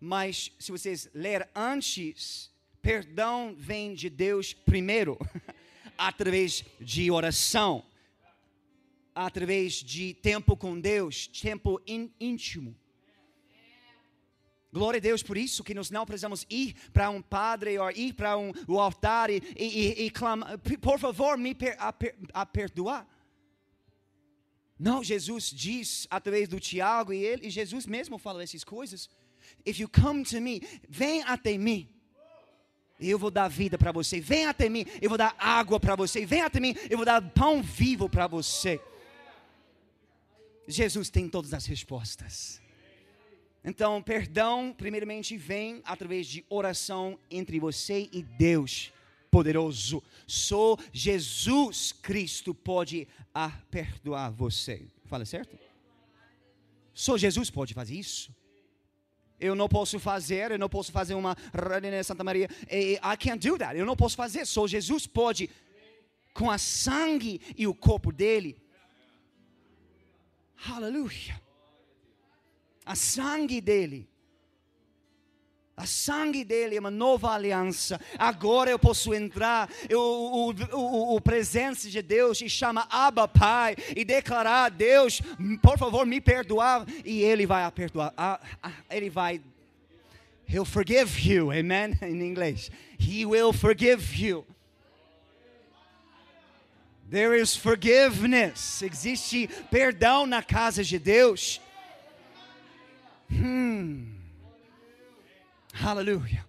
Mas 0.00 0.52
se 0.58 0.72
vocês 0.72 1.08
ler 1.14 1.48
antes, 1.54 2.50
perdão 2.82 3.54
vem 3.56 3.94
de 3.94 4.10
Deus 4.10 4.52
primeiro, 4.52 5.18
através 5.96 6.64
de 6.80 7.10
oração 7.10 7.84
através 9.16 9.72
de 9.72 10.12
tempo 10.12 10.54
com 10.54 10.78
Deus, 10.78 11.26
tempo 11.26 11.80
íntimo. 12.20 12.76
Glória 14.70 14.98
a 14.98 15.00
Deus 15.00 15.22
por 15.22 15.38
isso 15.38 15.64
que 15.64 15.72
nós 15.72 15.90
não 15.90 16.04
precisamos 16.04 16.44
ir 16.50 16.74
para 16.92 17.08
um 17.08 17.22
padre 17.22 17.78
ou 17.78 17.90
ir 17.92 18.12
para 18.12 18.36
um, 18.36 18.52
o 18.68 18.78
altar 18.78 19.30
e, 19.30 19.42
e, 19.56 20.04
e 20.04 20.10
clamar, 20.10 20.58
por 20.58 20.98
favor, 20.98 21.38
me 21.38 21.54
per, 21.54 21.76
a, 21.78 21.94
a 22.34 22.44
perdoar. 22.44 23.08
Não, 24.78 25.02
Jesus 25.02 25.50
diz 25.50 26.06
através 26.10 26.48
do 26.48 26.60
Tiago 26.60 27.12
e 27.12 27.24
ele, 27.24 27.46
e 27.46 27.50
Jesus 27.50 27.86
mesmo 27.86 28.18
fala 28.18 28.42
essas 28.42 28.62
coisas. 28.62 29.08
If 29.64 29.78
you 29.78 29.88
come 29.88 30.24
to 30.24 30.40
me, 30.40 30.62
vem 30.88 31.22
até 31.22 31.56
mim. 31.56 31.88
Eu 33.00 33.18
vou 33.18 33.30
dar 33.30 33.48
vida 33.48 33.78
para 33.78 33.92
você. 33.92 34.20
Vem 34.20 34.46
até 34.46 34.68
mim, 34.68 34.86
eu 35.00 35.08
vou 35.08 35.18
dar 35.18 35.34
água 35.38 35.78
para 35.78 35.96
você. 35.96 36.24
Vem 36.24 36.40
até 36.42 36.60
mim, 36.60 36.74
eu 36.90 36.96
vou 36.96 37.06
dar 37.06 37.22
pão 37.30 37.62
vivo 37.62 38.08
para 38.08 38.26
você. 38.26 38.80
Jesus 40.68 41.08
tem 41.10 41.28
todas 41.28 41.54
as 41.54 41.64
respostas. 41.66 42.60
Então, 43.64 44.02
perdão, 44.02 44.74
primeiramente, 44.76 45.36
vem 45.36 45.82
através 45.84 46.26
de 46.26 46.44
oração 46.48 47.18
entre 47.30 47.58
você 47.58 48.08
e 48.12 48.22
Deus 48.22 48.92
poderoso. 49.36 50.02
Só 50.26 50.78
Jesus 50.90 51.92
Cristo 51.92 52.54
pode 52.54 53.06
perdoar 53.70 54.30
você. 54.30 54.88
Fala 55.04 55.26
certo? 55.26 55.58
Só 56.94 57.18
Jesus 57.18 57.50
pode 57.50 57.74
fazer 57.74 57.96
isso. 57.96 58.34
Eu 59.38 59.54
não 59.54 59.68
posso 59.68 59.98
fazer, 60.00 60.52
eu 60.52 60.58
não 60.58 60.70
posso 60.70 60.90
fazer 60.90 61.12
uma 61.12 61.36
Santa 62.02 62.24
Maria. 62.24 62.48
I 62.70 63.16
can't 63.18 63.46
do 63.46 63.58
that. 63.58 63.76
Eu 63.78 63.84
não 63.84 63.94
posso 63.94 64.16
fazer. 64.16 64.46
Só 64.46 64.66
Jesus 64.66 65.06
pode, 65.06 65.50
com 66.32 66.50
a 66.50 66.56
sangue 66.56 67.38
e 67.58 67.66
o 67.66 67.74
corpo 67.74 68.10
dele. 68.10 68.56
Aleluia. 70.66 71.38
A 72.86 72.94
sangue 72.94 73.60
dele 73.60 74.08
a 75.76 75.84
sangue 75.84 76.42
dele 76.42 76.76
é 76.76 76.80
uma 76.80 76.90
nova 76.90 77.32
aliança. 77.32 78.00
Agora 78.18 78.70
eu 78.70 78.78
posso 78.78 79.12
entrar, 79.12 79.70
eu, 79.90 80.00
o, 80.00 80.50
o, 80.72 81.16
o 81.16 81.20
presença 81.20 81.90
de 81.90 82.00
Deus 82.00 82.40
e 82.40 82.48
chama 82.48 82.88
Abba 82.88 83.28
Pai 83.28 83.76
e 83.94 84.02
declarar: 84.02 84.70
Deus, 84.70 85.20
por 85.60 85.76
favor, 85.76 86.06
me 86.06 86.18
perdoar. 86.18 86.86
E 87.04 87.20
Ele 87.20 87.44
vai 87.44 87.70
perdoar. 87.70 88.14
Ele 88.88 89.10
vai. 89.10 89.42
He'll 90.48 90.64
forgive 90.64 91.28
you. 91.28 91.50
Amen? 91.52 91.92
Em 92.00 92.22
inglês. 92.22 92.70
He 92.98 93.26
will 93.26 93.52
forgive 93.52 94.16
you. 94.16 94.46
There 97.10 97.38
is 97.38 97.54
forgiveness. 97.54 98.82
Existe 98.82 99.46
perdão 99.70 100.26
na 100.26 100.42
casa 100.42 100.82
de 100.82 100.98
Deus. 100.98 101.60
Hmm. 103.28 104.15
Aleluia. 105.84 106.44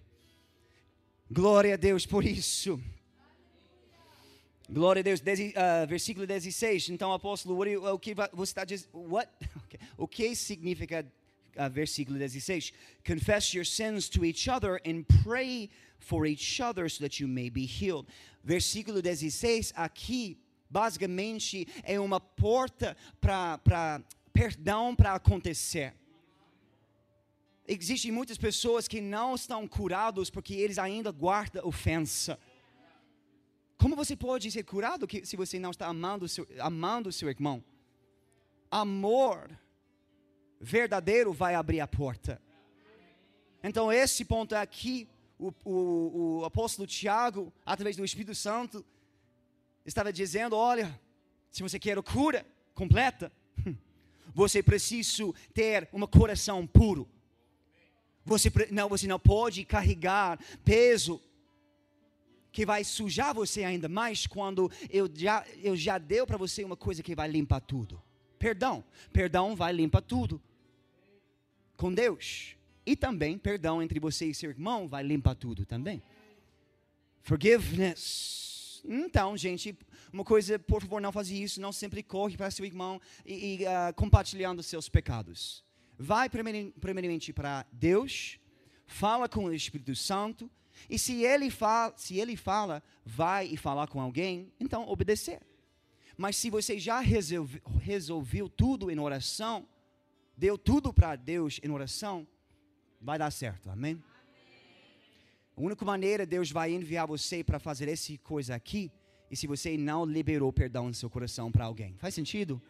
Glória 1.30 1.74
a 1.74 1.76
Deus 1.76 2.06
por 2.06 2.24
isso. 2.24 2.80
Glória 4.68 5.00
a 5.00 5.02
Deus. 5.02 5.20
Uh, 5.20 5.86
versículo 5.86 6.26
16. 6.26 6.88
Então, 6.88 7.12
apóstolo, 7.12 7.58
o 7.92 7.98
que 7.98 8.14
você 8.32 8.50
está 8.50 8.64
dizendo? 8.64 8.90
What? 8.94 9.30
Okay. 9.68 9.80
O 9.98 10.08
que 10.08 10.34
significa 10.34 11.04
uh, 11.56 11.70
versículo 11.70 12.18
16? 12.18 12.72
Confess 13.04 13.52
your 13.52 13.66
sins 13.66 14.08
to 14.08 14.24
each 14.24 14.48
other 14.48 14.80
and 14.86 15.04
pray 15.22 15.68
for 15.98 16.26
each 16.26 16.60
other 16.62 16.88
so 16.88 17.02
that 17.02 17.20
you 17.20 17.28
may 17.28 17.50
be 17.50 17.66
healed. 17.66 18.06
Versículo 18.42 19.02
16 19.02 19.74
aqui, 19.76 20.38
basicamente, 20.70 21.68
é 21.84 22.00
uma 22.00 22.18
porta 22.18 22.96
para 23.20 24.02
perdão 24.32 24.96
para 24.96 25.14
acontecer. 25.14 25.92
Existem 27.70 28.10
muitas 28.10 28.38
pessoas 28.38 28.88
que 28.88 28.98
não 28.98 29.34
estão 29.34 29.68
curados 29.68 30.30
porque 30.30 30.54
eles 30.54 30.78
ainda 30.78 31.12
guardam 31.12 31.66
ofensa. 31.66 32.38
Como 33.76 33.94
você 33.94 34.16
pode 34.16 34.50
ser 34.50 34.62
curado 34.62 35.06
se 35.22 35.36
você 35.36 35.58
não 35.58 35.70
está 35.70 35.86
amando 35.86 36.26
seu, 36.26 36.48
amando 36.58 37.12
seu 37.12 37.28
irmão? 37.28 37.62
Amor 38.70 39.50
verdadeiro 40.58 41.30
vai 41.30 41.54
abrir 41.54 41.80
a 41.80 41.86
porta. 41.86 42.40
Então, 43.62 43.92
esse 43.92 44.24
ponto 44.24 44.54
aqui, 44.54 45.06
o, 45.38 45.52
o, 45.62 46.38
o 46.40 46.44
apóstolo 46.46 46.86
Tiago, 46.86 47.52
através 47.66 47.96
do 47.96 48.04
Espírito 48.04 48.34
Santo, 48.34 48.82
estava 49.84 50.10
dizendo: 50.10 50.56
olha, 50.56 50.98
se 51.50 51.62
você 51.62 51.78
quer 51.78 52.02
cura 52.02 52.46
completa, 52.74 53.30
você 54.34 54.62
precisa 54.62 55.32
ter 55.52 55.86
um 55.92 56.06
coração 56.06 56.66
puro. 56.66 57.06
Você 58.28 58.52
não, 58.70 58.88
você 58.90 59.06
não 59.06 59.18
pode 59.18 59.64
carregar 59.64 60.38
peso 60.62 61.20
que 62.52 62.66
vai 62.66 62.84
sujar 62.84 63.34
você 63.34 63.64
ainda 63.64 63.88
mais 63.88 64.26
quando 64.26 64.70
eu 64.90 65.10
já, 65.12 65.46
eu 65.62 65.74
já 65.74 65.96
deu 65.96 66.26
para 66.26 66.36
você 66.36 66.62
uma 66.62 66.76
coisa 66.76 67.02
que 67.02 67.14
vai 67.14 67.28
limpar 67.28 67.60
tudo. 67.60 68.02
Perdão. 68.38 68.84
Perdão 69.12 69.56
vai 69.56 69.72
limpar 69.72 70.02
tudo. 70.02 70.40
Com 71.76 71.92
Deus. 71.92 72.54
E 72.84 72.94
também, 72.94 73.38
perdão 73.38 73.82
entre 73.82 73.98
você 73.98 74.26
e 74.26 74.34
seu 74.34 74.50
irmão 74.50 74.86
vai 74.86 75.02
limpar 75.02 75.34
tudo 75.34 75.64
também. 75.64 76.02
Forgiveness. 77.22 78.82
Então, 78.84 79.36
gente, 79.36 79.76
uma 80.12 80.24
coisa, 80.24 80.58
por 80.58 80.82
favor, 80.82 81.00
não 81.00 81.12
faça 81.12 81.32
isso. 81.32 81.60
Não 81.60 81.72
sempre 81.72 82.02
corre 82.02 82.36
para 82.36 82.50
seu 82.50 82.64
irmão 82.64 83.00
e, 83.24 83.62
e 83.62 83.64
uh, 83.64 83.94
compartilhando 83.94 84.62
seus 84.62 84.88
pecados 84.88 85.66
vai 85.98 86.30
primeiramente 86.30 87.32
para 87.32 87.66
Deus, 87.72 88.38
fala 88.86 89.28
com 89.28 89.46
o 89.46 89.52
Espírito 89.52 89.94
Santo, 89.96 90.50
e 90.88 90.98
se 90.98 91.24
ele 91.24 91.50
fala, 91.50 91.92
se 91.96 92.18
ele 92.20 92.36
fala, 92.36 92.82
vai 93.04 93.46
e 93.46 93.56
falar 93.56 93.88
com 93.88 94.00
alguém, 94.00 94.52
então 94.60 94.88
obedecer. 94.88 95.40
Mas 96.16 96.36
se 96.36 96.50
você 96.50 96.78
já 96.78 97.00
resolveu, 97.00 97.60
resolveu 97.80 98.48
tudo 98.48 98.90
em 98.90 98.98
oração, 98.98 99.68
deu 100.36 100.56
tudo 100.56 100.92
para 100.92 101.16
Deus 101.16 101.60
em 101.62 101.70
oração, 101.70 102.26
vai 103.00 103.18
dar 103.18 103.30
certo. 103.30 103.68
Amém? 103.70 104.02
A 105.56 105.60
única 105.60 105.84
maneira 105.84 106.24
Deus 106.24 106.52
vai 106.52 106.72
enviar 106.72 107.06
você 107.08 107.42
para 107.42 107.58
fazer 107.58 107.88
essa 107.88 108.16
coisa 108.18 108.54
aqui, 108.54 108.92
e 109.30 109.36
se 109.36 109.46
você 109.46 109.76
não 109.76 110.04
liberou 110.04 110.52
perdão 110.52 110.86
no 110.86 110.94
seu 110.94 111.10
coração 111.10 111.50
para 111.50 111.64
alguém. 111.64 111.96
Faz 111.98 112.14
sentido? 112.14 112.62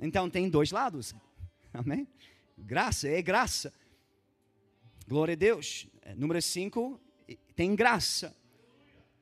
Então 0.00 0.30
tem 0.30 0.48
dois 0.48 0.70
lados. 0.70 1.14
Amém? 1.84 2.08
Graça, 2.56 3.06
é 3.06 3.20
graça. 3.20 3.72
Glória 5.06 5.32
a 5.32 5.36
Deus. 5.36 5.86
É, 6.02 6.14
número 6.14 6.40
5, 6.40 6.98
tem 7.54 7.74
graça. 7.76 8.34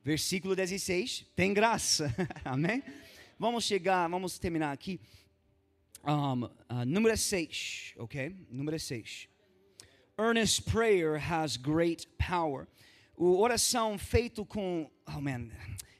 Versículo 0.05 0.55
16, 0.55 1.27
tem 1.35 1.53
graça. 1.53 2.15
Amém? 2.45 2.83
Vamos 3.39 3.65
chegar, 3.65 4.09
vamos 4.09 4.39
terminar 4.39 4.73
aqui. 4.73 5.01
Um, 6.05 6.45
uh, 6.45 6.85
número 6.87 7.17
6, 7.17 7.95
ok? 7.97 8.47
Número 8.51 8.79
6. 8.79 9.29
Earnest 10.17 10.71
prayer 10.71 11.17
has 11.17 11.57
great 11.57 12.07
power. 12.19 12.69
O 13.17 13.41
oração 13.41 13.99
feito 13.99 14.45
com. 14.45 14.89
Oh, 15.09 15.21
man. 15.21 15.49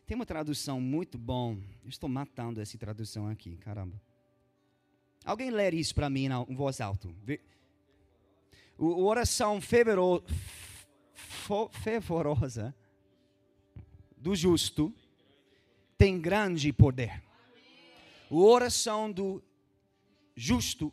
Tem 0.07 0.15
uma 0.15 0.27
tradução 0.27 0.81
muito 0.81 1.19
bom. 1.19 1.59
estou 1.87 2.09
matando 2.09 2.61
essa 2.61 2.79
tradução 2.79 3.27
aqui, 3.27 3.57
caramba. 3.57 4.01
Alguém 5.25 5.51
ler 5.51 5.73
isso 5.73 5.95
para 5.95 6.11
mim 6.11 6.29
em 6.49 6.55
voz 6.55 6.81
alta. 6.81 7.09
O 8.77 9.05
oração 9.07 9.61
fervoro, 9.61 10.23
fervorosa 11.73 12.75
do 14.17 14.37
justo 14.37 14.93
tem 15.97 16.21
grande 16.21 16.73
poder. 16.73 17.23
A 18.31 18.35
oração 18.35 19.11
do 19.11 19.43
justo 20.37 20.93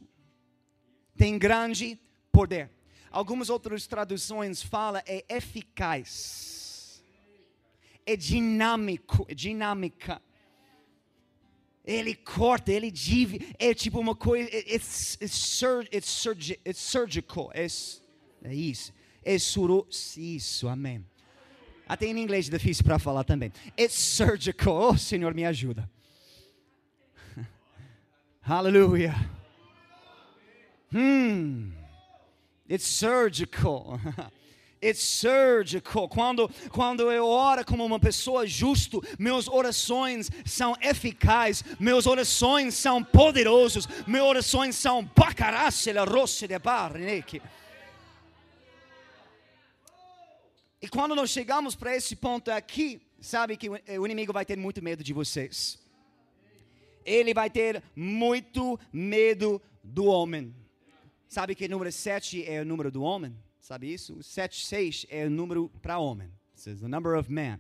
tem 1.18 1.38
grande 1.38 2.00
poder. 2.32 2.72
Algumas 3.10 3.50
outras 3.50 3.86
traduções 3.86 4.64
falam 4.64 5.02
é 5.06 5.26
eficaz, 5.28 7.04
é 8.06 8.16
dinâmico, 8.16 9.26
é 9.28 9.34
dinâmica 9.34 10.22
ele 11.86 12.16
corta, 12.16 12.72
ele 12.72 12.92
dive, 12.92 13.54
é 13.58 13.74
tipo 13.74 14.00
uma 14.00 14.16
coisa, 14.16 14.50
it's, 14.56 15.18
it's, 15.22 15.34
surg, 15.34 15.90
it's, 15.96 16.10
surg, 16.10 16.60
it's 16.66 16.80
surgical, 16.80 17.52
é, 17.54 17.66
é 18.44 18.54
isso, 18.54 18.94
é 19.24 19.38
suro, 19.38 19.88
isso, 20.18 20.68
amém. 20.68 21.06
Até 21.88 22.06
em 22.06 22.18
inglês 22.18 22.48
é 22.48 22.52
difícil 22.52 22.86
para 22.86 22.98
falar 22.98 23.24
também. 23.24 23.52
It's 23.78 24.00
surgical, 24.00 24.92
oh 24.92 24.98
Senhor 24.98 25.34
me 25.34 25.44
ajuda. 25.44 25.90
Aleluia. 28.44 29.14
Hmm. 30.92 31.72
It's 32.70 32.86
surgical. 32.86 34.00
It's 34.84 35.04
surgical. 35.04 36.10
Quando, 36.10 36.50
quando 36.72 37.12
eu 37.12 37.28
oro 37.28 37.64
como 37.64 37.86
uma 37.86 38.00
pessoa 38.00 38.48
justa, 38.48 38.98
meus 39.20 39.48
orações 39.48 40.32
são 40.44 40.76
eficazes, 40.82 41.64
meus 41.80 42.08
orações 42.08 42.74
são 42.74 43.04
poderosos, 43.04 43.88
meus 44.08 44.26
orações 44.26 44.76
são 44.76 45.04
bacarasse 45.04 45.92
rosse 45.92 46.48
de 46.48 46.58
barneque. 46.58 47.42
E 50.82 50.88
quando 50.88 51.14
nós 51.14 51.30
chegamos 51.30 51.76
para 51.76 51.96
esse 51.96 52.16
ponto 52.16 52.50
aqui, 52.50 53.00
sabe 53.20 53.56
que 53.56 53.70
o 53.70 54.06
inimigo 54.06 54.34
vai 54.34 54.44
ter 54.44 54.58
muito 54.58 54.84
medo 54.84 55.04
de 55.04 55.14
vocês. 55.14 55.80
ele 57.06 57.34
vai 57.34 57.50
ter 57.50 57.84
muito 57.96 58.80
medo 58.92 59.62
do 59.84 60.06
homem. 60.06 60.56
Sabe 61.28 61.54
que 61.56 61.68
número 61.68 61.92
7 61.92 62.46
é 62.46 62.62
o 62.62 62.66
número 62.66 62.92
do 62.92 63.04
homem? 63.04 63.36
Sabe 63.62 63.94
isso? 63.94 64.22
7, 64.24 64.66
6 64.66 65.06
é 65.08 65.28
o 65.28 65.30
número 65.30 65.70
para 65.84 66.00
homem. 66.00 66.34
The 66.64 66.88
number 66.88 67.18
of 67.18 67.32
man. 67.32 67.60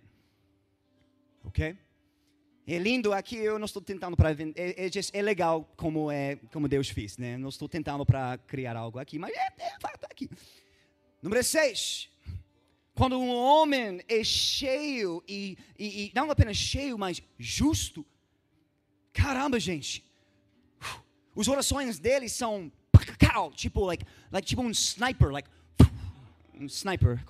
Ok? 1.43 1.77
É 2.67 2.77
lindo 2.79 3.13
aqui, 3.13 3.35
eu 3.35 3.59
não 3.59 3.65
estou 3.65 3.81
tentando 3.81 4.17
para 4.17 4.31
é, 4.31 4.35
é, 4.55 4.89
é, 5.13 5.21
legal 5.21 5.71
como 5.77 6.11
é 6.11 6.37
como 6.51 6.67
Deus 6.67 6.89
fez, 6.89 7.17
né? 7.17 7.37
Não 7.37 7.49
estou 7.49 7.69
tentando 7.69 8.03
para 8.03 8.37
criar 8.39 8.75
algo 8.75 8.97
aqui, 8.97 9.19
mas 9.19 9.31
é, 9.31 9.47
é 9.59 9.79
fato 9.79 10.05
aqui. 10.05 10.29
Número 11.21 11.43
6. 11.43 12.09
Quando 12.95 13.19
um 13.19 13.29
homem 13.29 14.01
é 14.07 14.23
cheio 14.23 15.23
e, 15.27 15.55
e, 15.77 16.05
e, 16.05 16.11
não 16.15 16.31
apenas 16.31 16.57
cheio, 16.57 16.97
mas 16.97 17.21
justo. 17.37 18.05
Caramba, 19.13 19.59
gente. 19.59 20.03
Os 21.35 21.47
orações 21.47 21.99
dele 21.99 22.27
são 22.27 22.71
tipo 23.55 23.85
like, 23.85 24.05
like 24.31 24.47
tipo 24.47 24.61
um 24.61 24.71
sniper, 24.71 25.29
like 25.29 25.49
um 26.61 26.65
sniper. 26.65 27.23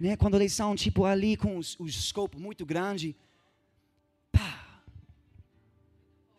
Né? 0.00 0.16
Quando 0.16 0.36
eles 0.36 0.52
são 0.52 0.74
tipo 0.74 1.04
ali 1.04 1.36
com 1.36 1.58
o 1.58 1.88
scope 1.88 2.38
muito 2.38 2.66
grande 2.66 3.16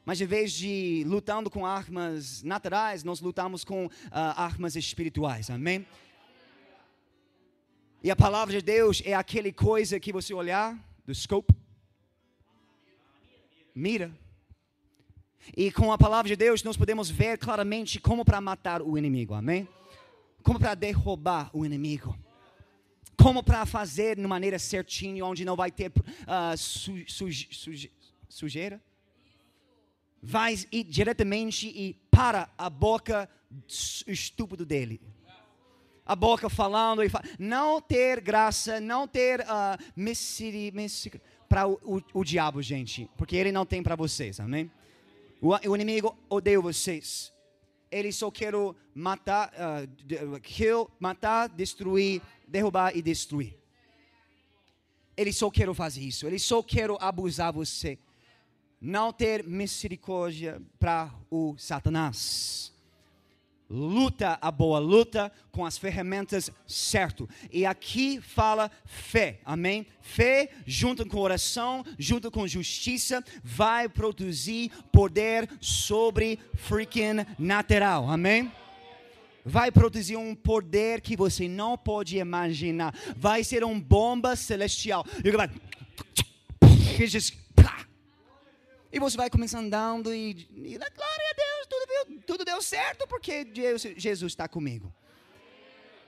Mas 0.08 0.22
em 0.22 0.26
vez 0.26 0.54
de 0.54 1.04
lutando 1.06 1.50
com 1.50 1.66
armas 1.66 2.42
naturais, 2.42 3.04
nós 3.04 3.20
lutamos 3.20 3.66
com 3.66 3.88
uh, 3.88 3.92
armas 4.10 4.78
espirituais. 4.78 5.50
Amém? 5.50 5.86
E 8.02 8.10
a 8.10 8.16
palavra 8.16 8.54
de 8.54 8.62
Deus 8.62 9.04
é 9.04 9.14
aquele 9.14 9.52
coisa 9.52 10.00
que 10.00 10.14
você 10.14 10.34
olhar 10.34 10.80
do 11.06 11.14
scope, 11.14 11.54
mira. 13.76 14.10
E 15.58 15.74
com 15.74 15.92
a 15.92 15.98
palavra 15.98 16.30
de 16.30 16.38
Deus 16.38 16.64
nós 16.64 16.78
podemos 16.78 17.10
ver 17.10 17.38
claramente 17.38 18.00
como 18.00 18.24
para 18.24 18.40
matar 18.40 18.82
o 18.82 18.98
inimigo. 18.98 19.34
Amém? 19.34 19.68
Como 20.48 20.60
para 20.60 20.74
derrubar 20.76 21.50
o 21.54 21.66
inimigo 21.66 22.18
como 23.18 23.44
para 23.44 23.66
fazer 23.66 24.16
de 24.16 24.22
maneira 24.22 24.60
certinha, 24.60 25.26
onde 25.26 25.44
não 25.44 25.56
vai 25.56 25.72
ter 25.72 25.92
uh, 25.92 26.56
su, 26.56 26.94
su, 27.08 27.28
su, 27.52 27.72
sujeira, 28.30 28.82
vai 30.22 30.56
ir 30.72 30.84
diretamente 30.84 31.68
e 31.68 31.96
para 32.12 32.48
a 32.58 32.70
boca 32.70 33.28
estúpido 34.06 34.66
dele. 34.66 35.02
A 36.06 36.16
boca 36.16 36.50
falando 36.50 37.04
e 37.04 37.10
fal... 37.10 37.22
não 37.38 37.82
ter 37.82 38.22
graça, 38.22 38.80
não 38.80 39.08
ter 39.08 39.42
uh, 39.42 39.46
ah, 39.50 39.78
para 41.50 41.68
o, 41.68 41.74
o, 41.84 42.02
o, 42.20 42.24
diabo, 42.24 42.62
gente, 42.62 43.10
porque 43.18 43.36
ele 43.36 43.52
não 43.52 43.66
tem 43.66 43.84
para 43.84 43.96
vocês, 43.96 44.40
amém? 44.40 44.72
O, 45.42 45.50
o, 45.50 45.76
inimigo 45.76 46.16
odeia 46.30 46.62
vocês. 46.62 47.34
Ele 47.92 48.12
só 48.12 48.30
quer 48.30 48.54
matar, 48.94 49.54
uh, 49.54 50.40
kill, 50.42 50.90
matar, 51.00 51.48
destruir, 51.50 52.22
derrubar 52.48 52.96
e 52.96 53.02
destruir. 53.02 53.58
Ele 55.16 55.34
só 55.34 55.50
quer 55.50 55.74
fazer 55.74 56.02
isso. 56.02 56.28
Ele 56.28 56.38
só 56.38 56.62
quer 56.62 56.90
abusar 57.00 57.52
você 57.52 57.98
não 58.80 59.12
ter 59.12 59.44
misericórdia 59.44 60.62
para 60.80 61.12
o 61.30 61.56
Satanás. 61.58 62.72
Luta 63.70 64.38
a 64.42 64.50
boa 64.50 64.80
luta 64.80 65.32
com 65.52 65.66
as 65.66 65.78
ferramentas 65.78 66.50
certo. 66.66 67.28
E 67.52 67.66
aqui 67.66 68.22
fala 68.22 68.72
fé, 68.86 69.40
amém? 69.44 69.86
Fé 70.02 70.50
junto 70.66 71.06
com 71.06 71.20
oração, 71.20 71.84
junto 72.00 72.32
com 72.32 72.48
justiça, 72.48 73.24
vai 73.44 73.90
produzir 73.90 74.72
poder 74.92 75.50
sobre 75.60 76.40
freaking 76.56 77.26
natural, 77.38 78.10
amém? 78.10 78.52
vai 79.48 79.72
produzir 79.72 80.18
um 80.18 80.36
poder 80.36 81.00
que 81.00 81.16
você 81.16 81.48
não 81.48 81.78
pode 81.78 82.18
imaginar. 82.18 82.94
Vai 83.16 83.46
ser 83.46 83.64
uma 83.64 83.80
bomba 83.80 84.36
celestial. 84.36 85.06
E 88.92 89.00
você 89.00 89.16
vai 89.16 89.30
começar 89.30 89.60
andando 89.60 90.14
e, 90.14 90.32
e 90.54 90.78
glória 90.78 91.30
a 91.32 91.36
Deus, 91.36 91.47
tudo 91.70 91.86
deu, 91.86 92.20
tudo 92.26 92.46
deu 92.46 92.62
certo 92.62 93.08
porque 93.08 93.46
Jesus 93.98 94.32
está 94.32 94.48
comigo. 94.48 94.94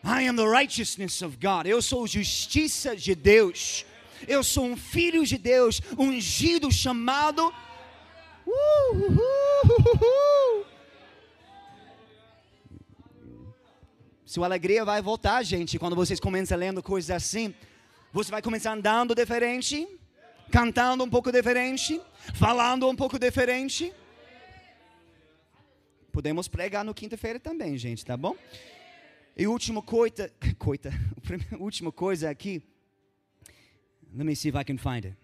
I 0.04 0.28
am 0.28 0.36
the 0.36 0.48
righteousness 0.48 1.22
of 1.22 1.38
God. 1.38 1.66
Eu 1.66 1.82
sou 1.82 2.08
justiça 2.08 2.96
de 2.96 3.14
Deus. 3.14 3.86
Eu 4.28 4.44
sou 4.44 4.66
um 4.66 4.78
filho 4.78 5.26
de 5.26 5.38
Deus, 5.38 5.82
ungido, 5.98 6.72
chamado. 6.72 7.54
Uh, 8.46 8.96
uh, 8.96 10.62
uh, 10.62 10.66
Sua 14.26 14.46
alegria 14.46 14.86
vai 14.86 15.02
voltar, 15.02 15.44
gente, 15.44 15.78
quando 15.80 15.96
vocês 15.96 16.20
começam 16.20 16.58
lendo 16.58 16.82
coisas 16.82 17.12
assim. 17.12 17.54
Você 18.14 18.32
vai 18.32 18.42
começar 18.42 18.72
andando 18.72 19.14
diferente 19.14 19.88
cantando 20.50 21.04
um 21.04 21.10
pouco 21.10 21.32
diferente, 21.32 22.02
falando 22.34 22.88
um 22.88 22.96
pouco 22.96 23.18
diferente. 23.18 23.94
Podemos 26.12 26.48
pregar 26.48 26.84
no 26.84 26.94
quinta-feira 26.94 27.40
também, 27.40 27.78
gente, 27.78 28.06
tá 28.06 28.18
bom? 28.18 28.36
E 29.38 29.48
última 29.48 29.82
coisa, 29.82 30.32
coisa, 30.58 30.92
última 31.60 31.92
coisa 31.92 32.30
aqui. 32.30 32.62
Let 34.16 34.26
me 34.26 34.36
see 34.36 34.50
if 34.50 34.56
I 34.56 34.64
can 34.64 34.78
find 34.78 35.06
it. 35.06 35.16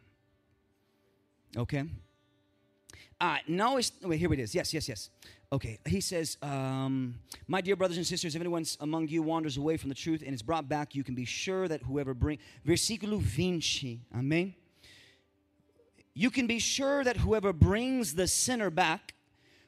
Okay. 1.58 1.86
Ah, 3.20 3.40
now 3.48 3.78
it's 3.78 3.92
wait, 4.04 4.20
here 4.20 4.34
it 4.34 4.40
is. 4.40 4.54
Yes, 4.54 4.74
yes, 4.74 4.88
yes. 4.88 5.10
Okay, 5.52 5.80
he 5.86 6.02
says, 6.02 6.38
um, 6.42 7.16
My 7.48 7.62
dear 7.62 7.76
brothers 7.76 7.98
and 7.98 8.06
sisters, 8.06 8.36
if 8.36 8.42
anyone 8.42 8.66
among 8.80 9.08
you 9.08 9.24
wanders 9.24 9.58
away 9.58 9.78
from 9.78 9.90
the 9.90 9.96
truth 9.96 10.22
and 10.22 10.34
is 10.34 10.42
brought 10.42 10.68
back, 10.68 10.96
you 10.96 11.04
can 11.04 11.16
be 11.16 11.26
sure 11.26 11.68
that 11.68 11.82
whoever 11.84 12.14
bring. 12.14 12.40
Versículo 12.66 13.20
20. 13.20 14.02
Amém? 14.14 14.54
you 16.16 16.32
can 16.32 16.48
be 16.48 16.60
sure 16.60 17.04
that 17.04 17.18
whoever 17.18 17.52
brings 17.52 18.16
the 18.16 18.28
sinner 18.28 18.70
back 18.70 19.14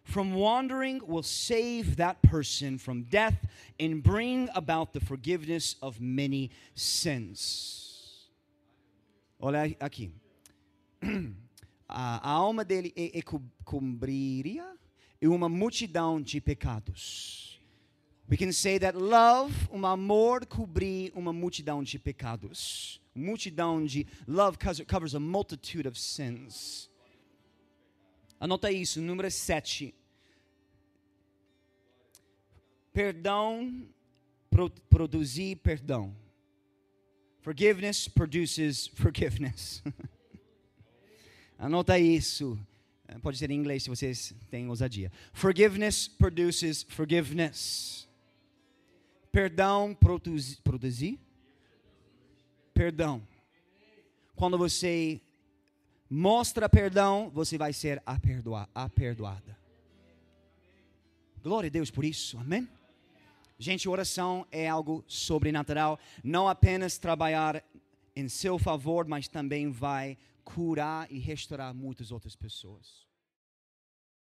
from 0.07 0.33
wandering 0.33 1.01
will 1.05 1.23
save 1.23 1.97
that 1.97 2.21
person 2.21 2.77
from 2.77 3.03
death 3.03 3.37
and 3.79 4.01
bring 4.01 4.49
about 4.55 4.93
the 4.93 4.99
forgiveness 4.99 5.75
of 5.81 5.99
many 5.99 6.49
sins. 6.75 8.29
Olha 9.41 9.75
aqui. 9.79 10.11
A 11.89 12.31
alma 12.31 12.65
dele 12.65 12.93
é, 12.97 13.19
é 13.19 13.21
cobriria 13.63 14.65
uma 15.21 15.47
multidão 15.47 16.21
de 16.21 16.41
pecados. 16.41 17.59
We 18.29 18.35
can 18.35 18.51
say 18.51 18.77
that 18.79 18.97
love, 18.97 19.53
um 19.71 19.85
amor, 19.85 20.45
cobrir 20.45 21.13
uma 21.15 21.31
multidão 21.31 21.81
de 21.81 21.97
pecados 21.97 22.99
multidão 23.17 23.83
de 23.83 24.05
love 24.27 24.57
covers 24.87 25.15
a 25.15 25.19
multitude 25.19 25.87
of 25.87 25.99
sins. 25.99 26.89
Anota 28.39 28.71
isso, 28.71 29.01
número 29.01 29.29
7. 29.29 29.93
Perdão 32.93 33.87
pro, 34.49 34.69
produzir 34.69 35.57
perdão. 35.57 36.15
Forgiveness 37.41 38.07
produces 38.07 38.87
forgiveness. 38.87 39.83
Anota 41.57 41.97
isso. 41.97 42.59
Eh, 43.07 43.17
pode 43.19 43.37
ser 43.37 43.49
em 43.51 43.55
inglês 43.55 43.83
se 43.83 43.89
vocês 43.89 44.33
têm 44.49 44.67
ousadia. 44.67 45.11
Forgiveness 45.33 46.07
produces 46.07 46.83
forgiveness. 46.83 48.07
Perdão 49.31 49.93
produz, 49.93 50.55
produzir 50.55 51.19
perdão. 52.77 53.27
Quando 54.35 54.55
você 54.55 55.19
mostra 56.09 56.67
perdão, 56.69 57.29
você 57.33 57.57
vai 57.57 57.73
ser 57.73 58.01
aperdoada. 58.05 59.57
Glória 61.41 61.67
a 61.67 61.71
Deus 61.71 61.89
por 61.89 62.03
isso, 62.03 62.37
amém? 62.37 62.67
Gente, 63.59 63.89
oração 63.89 64.45
é 64.51 64.67
algo 64.67 65.03
sobrenatural, 65.07 65.99
não 66.23 66.47
apenas 66.47 66.97
trabalhar 66.97 67.63
em 68.15 68.27
seu 68.29 68.59
favor, 68.59 69.07
mas 69.07 69.27
também 69.27 69.71
vai 69.71 70.17
curar 70.43 71.11
e 71.11 71.17
restaurar 71.17 71.73
muitas 71.73 72.11
outras 72.11 72.35
pessoas. 72.35 73.06